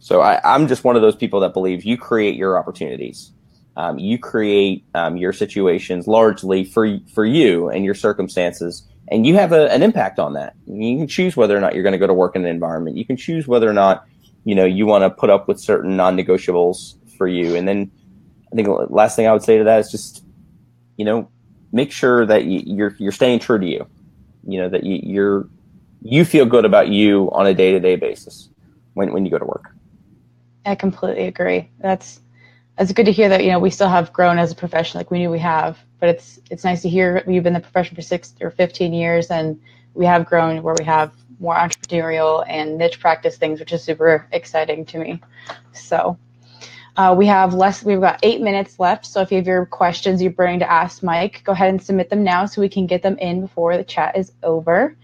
[0.00, 3.32] So I, am just one of those people that believes you create your opportunities.
[3.76, 9.34] Um, you create um, your situations largely for for you and your circumstances, and you
[9.36, 10.54] have a, an impact on that.
[10.66, 12.96] You can choose whether or not you're going to go to work in an environment.
[12.96, 14.04] You can choose whether or not
[14.44, 17.54] you know you want to put up with certain non-negotiables for you.
[17.54, 17.90] And then
[18.52, 20.24] I think last thing I would say to that is just
[20.96, 21.30] you know
[21.72, 23.86] make sure that you, you're you're staying true to you.
[24.46, 25.48] You know that you, you're
[26.02, 28.48] you feel good about you on a day to day basis
[28.94, 29.74] when when you go to work.
[30.66, 31.70] I completely agree.
[31.80, 32.20] That's
[32.80, 35.10] it's good to hear that you know we still have grown as a profession like
[35.10, 37.94] we knew we have but it's it's nice to hear you've been in the profession
[37.94, 39.60] for six or 15 years and
[39.94, 44.26] we have grown where we have more entrepreneurial and niche practice things which is super
[44.32, 45.20] exciting to me
[45.72, 46.18] so
[47.00, 49.06] uh, we have less, we've got eight minutes left.
[49.06, 52.10] So if you have your questions you're burning to ask Mike, go ahead and submit
[52.10, 54.94] them now so we can get them in before the chat is over.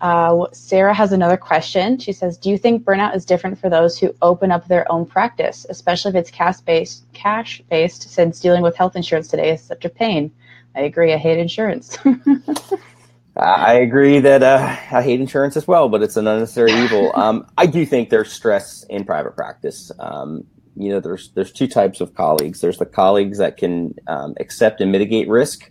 [0.00, 1.98] Uh, Sarah has another question.
[1.98, 5.04] She says, "Do you think burnout is different for those who open up their own
[5.04, 7.04] practice, especially if it's cash based?
[7.12, 10.30] Cash based, since dealing with health insurance today is such a pain."
[10.74, 11.12] I agree.
[11.12, 11.98] I hate insurance.
[13.36, 17.12] I agree that uh, I hate insurance as well, but it's an unnecessary evil.
[17.14, 19.92] Um, I do think there's stress in private practice.
[19.98, 22.60] Um, you know there's there's two types of colleagues.
[22.60, 25.70] There's the colleagues that can um, accept and mitigate risk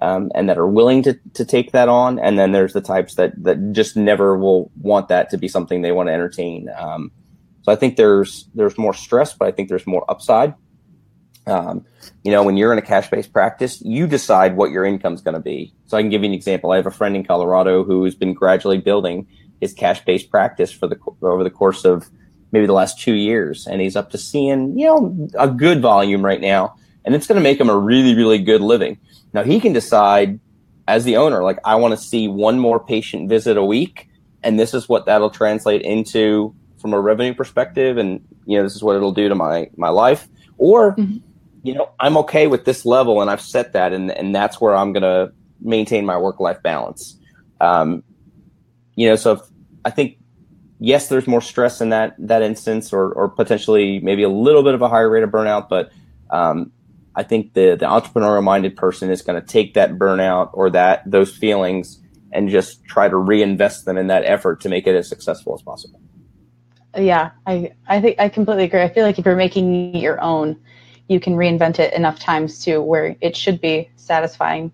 [0.00, 2.18] um, and that are willing to, to take that on.
[2.18, 5.82] And then there's the types that that just never will want that to be something
[5.82, 6.68] they want to entertain.
[6.76, 7.12] Um,
[7.62, 10.54] so i think there's there's more stress but i think there's more upside.
[11.46, 11.84] Um,
[12.22, 15.34] you know when you're in a cash-based practice you decide what your income is going
[15.34, 15.74] to be.
[15.86, 16.72] So i can give you an example.
[16.72, 19.26] I have a friend in colorado who's been gradually building
[19.60, 22.08] his cash-based practice for the over the course of
[22.52, 26.24] maybe the last two years, and he's up to seeing you know a good volume
[26.24, 28.98] right now, and it's going to make him a really really good living.
[29.32, 30.40] Now he can decide
[30.88, 34.08] as the owner, like I want to see one more patient visit a week,
[34.42, 38.74] and this is what that'll translate into from a revenue perspective, and you know this
[38.74, 40.28] is what it'll do to my my life,
[40.58, 41.18] or mm-hmm.
[41.62, 44.74] you know I'm okay with this level, and I've set that, and and that's where
[44.74, 47.18] I'm going to maintain my work life balance.
[47.60, 48.02] Um,
[48.96, 49.40] you know, so if,
[49.84, 50.18] I think
[50.80, 54.74] yes, there's more stress in that that instance, or or potentially maybe a little bit
[54.74, 55.68] of a higher rate of burnout.
[55.68, 55.92] But
[56.30, 56.72] um,
[57.14, 61.08] I think the the entrepreneurial minded person is going to take that burnout or that
[61.08, 62.00] those feelings
[62.32, 65.62] and just try to reinvest them in that effort to make it as successful as
[65.62, 66.00] possible.
[66.96, 68.82] Yeah, I I think I completely agree.
[68.82, 70.58] I feel like if you're making your own,
[71.08, 74.72] you can reinvent it enough times to where it should be satisfying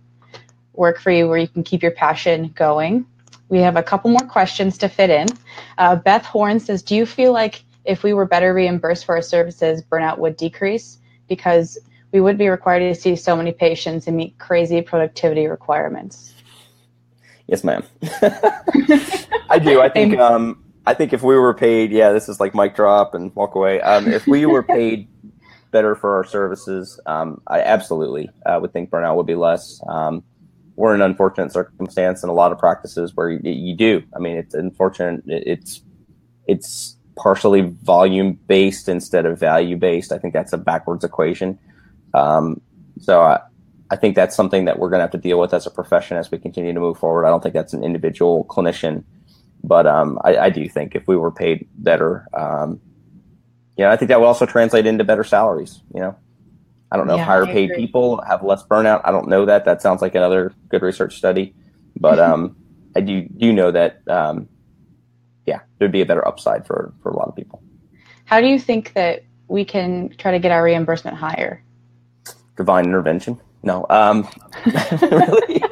[0.73, 3.07] work for you, where you can keep your passion going
[3.49, 5.27] we have a couple more questions to fit in.
[5.79, 9.23] Uh, Beth Horn says, Do you feel like if we were better reimbursed for our
[9.23, 10.99] services, burnout would decrease?
[11.29, 11.79] Because
[12.13, 16.35] we would be required to see so many patients and meet crazy productivity requirements.
[17.47, 17.85] Yes, ma'am.
[19.51, 19.81] I do.
[19.81, 20.19] I think.
[20.19, 23.57] Um, I think if we were paid, yeah, this is like mic drop and walk
[23.57, 23.81] away.
[23.81, 25.09] Um, if we were paid
[25.73, 29.81] better for our services, um, I absolutely uh, would think burnout would be less.
[29.89, 30.23] Um,
[30.77, 34.03] we're in an unfortunate circumstance in a lot of practices where you, you do.
[34.15, 35.23] I mean, it's unfortunate.
[35.27, 35.83] It's
[36.47, 40.13] it's partially volume based instead of value based.
[40.13, 41.59] I think that's a backwards equation.
[42.15, 42.61] Um,
[43.01, 43.41] so I,
[43.91, 46.17] I think that's something that we're going to have to deal with as a profession
[46.17, 47.25] as we continue to move forward.
[47.25, 49.05] I don't think that's an individual clinician,
[49.65, 52.81] but um, I, I, do think if we were paid better, um,
[53.77, 55.81] yeah, I think that would also translate into better salaries.
[55.95, 56.17] You know,
[56.91, 59.03] I don't know yeah, if higher paid people have less burnout.
[59.05, 59.65] I don't know that.
[59.65, 61.55] That sounds like another good research study,
[61.99, 62.57] but um,
[62.95, 64.49] I do do know that um,
[65.47, 67.63] yeah, there'd be a better upside for for a lot of people.
[68.25, 71.63] How do you think that we can try to get our reimbursement higher?
[72.57, 73.41] Divine intervention.
[73.63, 74.29] No, um,
[75.11, 75.63] really.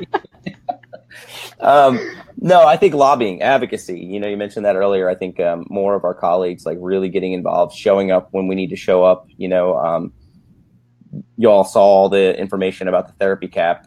[1.60, 1.98] um,
[2.44, 3.98] No, I think lobbying, advocacy.
[3.98, 5.08] You know, you mentioned that earlier.
[5.08, 8.54] I think um, more of our colleagues like really getting involved, showing up when we
[8.54, 9.26] need to show up.
[9.38, 10.12] You know, um,
[11.36, 13.86] you all saw all the information about the therapy cap.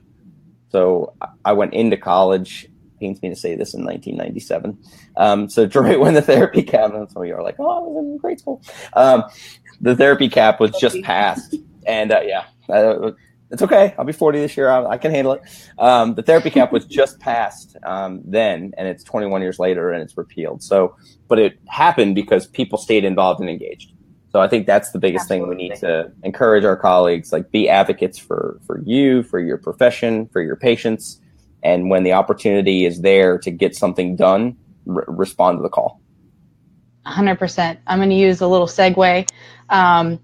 [0.69, 1.13] So
[1.45, 2.67] I went into college.
[2.99, 4.77] Pains me to say this in 1997.
[5.17, 7.79] Um, so right when the therapy cap, and some of you are like, "Oh, I
[7.79, 8.61] was in grade school."
[8.93, 9.23] Um,
[9.79, 13.11] the therapy cap was just passed, and uh, yeah, uh,
[13.49, 13.93] it's okay.
[13.97, 14.69] I'll be 40 this year.
[14.69, 15.41] I, I can handle it.
[15.77, 20.01] Um, the therapy cap was just passed um, then, and it's 21 years later, and
[20.01, 20.63] it's repealed.
[20.63, 20.95] So,
[21.27, 23.93] but it happened because people stayed involved and engaged.
[24.31, 25.55] So I think that's the biggest Absolutely.
[25.55, 29.57] thing we need to encourage our colleagues, like be advocates for for you, for your
[29.57, 31.21] profession, for your patients,
[31.63, 34.57] and when the opportunity is there to get something done,
[34.87, 36.01] r- respond to the call.
[37.05, 37.77] 100%.
[37.87, 39.29] I'm going to use a little segue.
[39.69, 40.19] Um,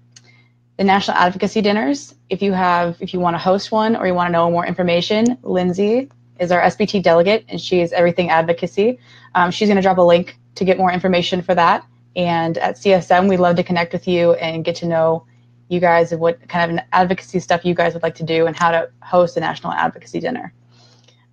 [0.76, 2.14] the National Advocacy Dinners.
[2.28, 4.66] If you have, if you want to host one or you want to know more
[4.66, 8.98] information, Lindsay is our SBT delegate, and she is everything advocacy.
[9.34, 11.86] Um, she's going to drop a link to get more information for that.
[12.16, 15.26] And at CSM, we'd love to connect with you and get to know
[15.68, 18.56] you guys and what kind of advocacy stuff you guys would like to do and
[18.56, 20.52] how to host a national advocacy dinner.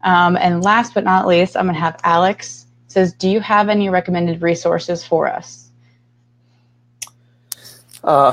[0.03, 3.69] Um, and last but not least, I'm going to have Alex says, "Do you have
[3.69, 5.69] any recommended resources for us?"
[8.03, 8.31] Uh,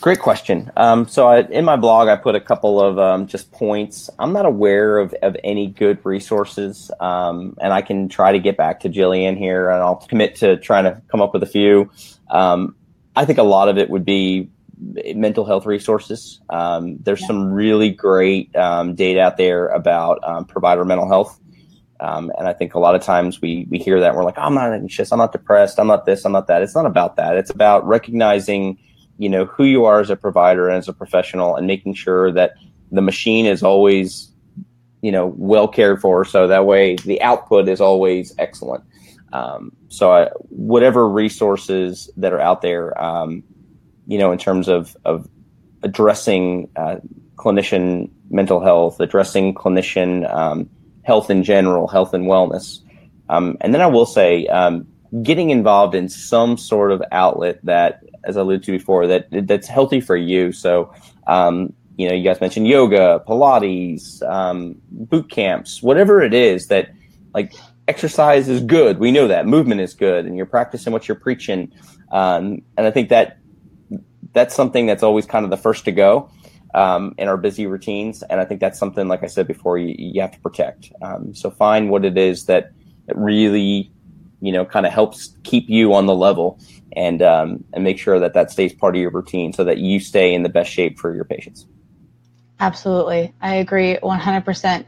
[0.00, 0.70] Great question.
[0.76, 4.08] Um, so I, in my blog, I put a couple of um, just points.
[4.20, 8.56] I'm not aware of, of any good resources, um, and I can try to get
[8.56, 11.90] back to Jillian here, and I'll commit to trying to come up with a few.
[12.30, 12.76] Um,
[13.16, 14.48] I think a lot of it would be
[15.16, 16.40] mental health resources.
[16.48, 17.26] Um, there's yeah.
[17.26, 21.40] some really great um, data out there about provider mental health.
[21.98, 24.42] and I think a lot of times we, we hear that and we're like, oh,
[24.42, 26.62] I'm not anxious, I'm not depressed, I'm not this, I'm not that.
[26.62, 27.36] It's not about that.
[27.36, 28.78] It's about recognizing
[29.18, 32.32] you know who you are as a provider and as a professional and making sure
[32.32, 32.54] that
[32.90, 34.32] the machine is always
[35.02, 36.24] you know well cared for.
[36.24, 38.84] So that way the output is always excellent.
[39.32, 43.42] Um, so I, whatever resources that are out there um,
[44.08, 45.28] you know in terms of of
[45.84, 46.96] addressing uh,
[47.36, 50.68] clinician mental health addressing clinician um,
[51.04, 52.80] health in general health and wellness
[53.28, 54.88] um, and then i will say um,
[55.22, 59.66] getting involved in some sort of outlet that as I alluded to before, that that's
[59.66, 60.52] healthy for you.
[60.52, 60.92] So,
[61.26, 66.90] um, you know, you guys mentioned yoga, Pilates, um, boot camps, whatever it is that
[67.34, 67.54] like
[67.88, 68.98] exercise is good.
[68.98, 71.72] We know that movement is good, and you're practicing what you're preaching.
[72.12, 73.38] Um, and I think that
[74.32, 76.30] that's something that's always kind of the first to go
[76.74, 78.22] um, in our busy routines.
[78.22, 80.92] And I think that's something, like I said before, you, you have to protect.
[81.02, 82.72] Um, so find what it is that,
[83.06, 83.90] that really,
[84.40, 86.58] you know, kind of helps keep you on the level
[86.92, 90.00] and um, and make sure that that stays part of your routine so that you
[90.00, 91.66] stay in the best shape for your patients.
[92.60, 94.84] Absolutely, I agree 100%.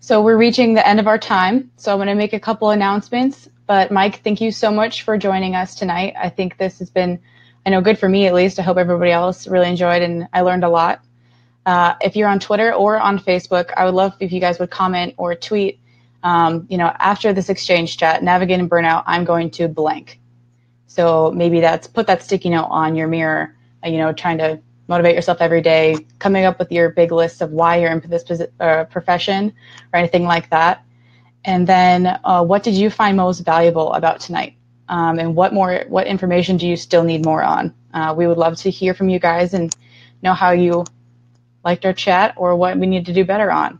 [0.00, 2.70] So we're reaching the end of our time, so I'm going to make a couple
[2.70, 3.48] announcements.
[3.66, 6.14] But Mike, thank you so much for joining us tonight.
[6.16, 7.18] I think this has been,
[7.66, 8.58] I know, good for me at least.
[8.58, 11.04] I hope everybody else really enjoyed, and I learned a lot.
[11.66, 14.70] Uh, if you're on Twitter or on Facebook, I would love if you guys would
[14.70, 15.80] comment or tweet.
[16.22, 20.18] Um, you know, after this exchange chat, navigating burnout, I'm going to blank
[20.88, 23.54] so maybe that's put that sticky note on your mirror,
[23.84, 27.42] uh, you know, trying to motivate yourself every day, coming up with your big list
[27.42, 28.24] of why you're in this
[28.60, 29.52] uh, profession
[29.92, 30.84] or anything like that.
[31.44, 34.56] And then uh, what did you find most valuable about tonight?
[34.88, 37.74] Um, and what more, what information do you still need more on?
[37.94, 39.74] Uh, we would love to hear from you guys and
[40.22, 40.84] know how you
[41.64, 43.78] liked our chat or what we need to do better on.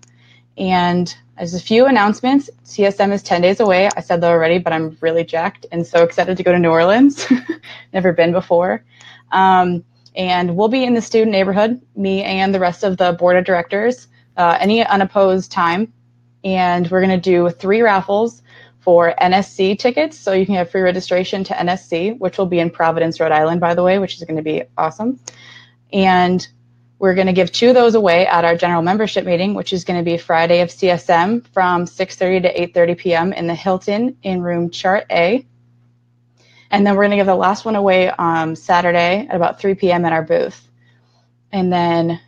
[0.59, 2.51] And there's a few announcements.
[2.65, 3.89] CSM is 10 days away.
[3.97, 6.71] I said that already, but I'm really jacked and so excited to go to New
[6.71, 7.27] Orleans.
[7.93, 8.85] Never been before.
[9.31, 9.85] Um,
[10.17, 13.45] and we'll be in the student neighborhood, me and the rest of the board of
[13.45, 15.93] directors, uh, any unopposed time.
[16.43, 18.43] And we're going to do three raffles
[18.81, 20.19] for NSC tickets.
[20.19, 23.61] So you can have free registration to NSC, which will be in Providence, Rhode Island,
[23.61, 25.21] by the way, which is going to be awesome.
[25.93, 26.49] And
[26.99, 29.85] we're going to give two of those away at our general membership meeting, which is
[29.85, 33.33] going to be Friday of CSM from 6:30 to 8:30 p.m.
[33.33, 35.47] in the Hilton in room chart A.
[36.71, 39.75] And then we're going to give the last one away on Saturday at about 3
[39.75, 40.05] p.m.
[40.05, 40.69] at our booth.
[41.53, 42.21] And then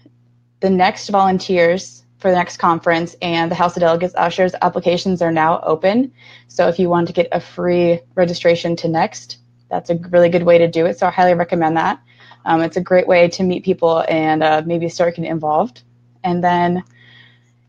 [0.61, 5.33] the next volunteers for the next conference and the House of Delegates ushers applications are
[5.33, 6.13] now open.
[6.49, 10.43] So if you want to get a free registration to next, that's a really good
[10.43, 10.99] way to do it.
[10.99, 12.01] So I highly recommend that.
[12.45, 15.83] Um, it's a great way to meet people and uh, maybe start getting involved.
[16.25, 16.83] And then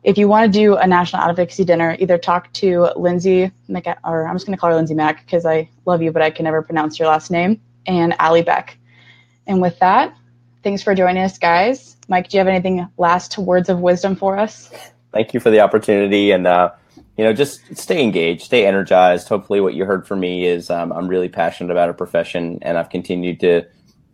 [0.04, 4.28] if you want to do a national advocacy dinner, either talk to Lindsay, Mac- or
[4.28, 6.46] I'm just going to call her Lindsay Mack because I love you, but I can
[6.46, 8.78] never pronounce your last name, and Ali Beck.
[9.46, 10.16] And with that,
[10.64, 11.98] thanks for joining us, guys.
[12.08, 14.72] Mike, do you have anything last words of wisdom for us?
[15.12, 16.32] Thank you for the opportunity.
[16.32, 16.72] And, uh,
[17.18, 19.28] you you know, just stay engaged, stay energized.
[19.28, 22.80] Hopefully, what you heard from me is um, I'm really passionate about a profession, and
[22.80, 23.64] I've continued to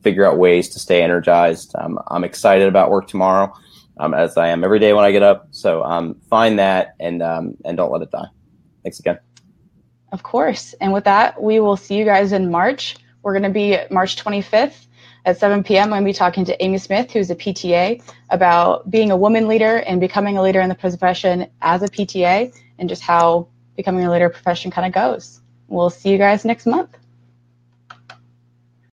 [0.08, 1.74] figure out ways to stay energized.
[1.78, 3.54] Um, I'm excited about work tomorrow,
[4.00, 5.50] um, as I am every day when I get up.
[5.52, 8.30] So um, find that and um, and don't let it die.
[8.84, 9.20] Thanks again.
[10.14, 10.74] Of course.
[10.80, 12.96] And with that, we will see you guys in March.
[13.22, 14.88] We're going to be March 25th
[15.26, 15.86] at 7 p.m.
[15.86, 19.50] I'm going to be talking to Amy Smith, who's a PTA, about being a woman
[19.50, 24.06] leader and becoming a leader in the profession as a PTA and just how becoming
[24.06, 25.42] a leader profession kind of goes.
[25.68, 26.98] We'll see you guys next month.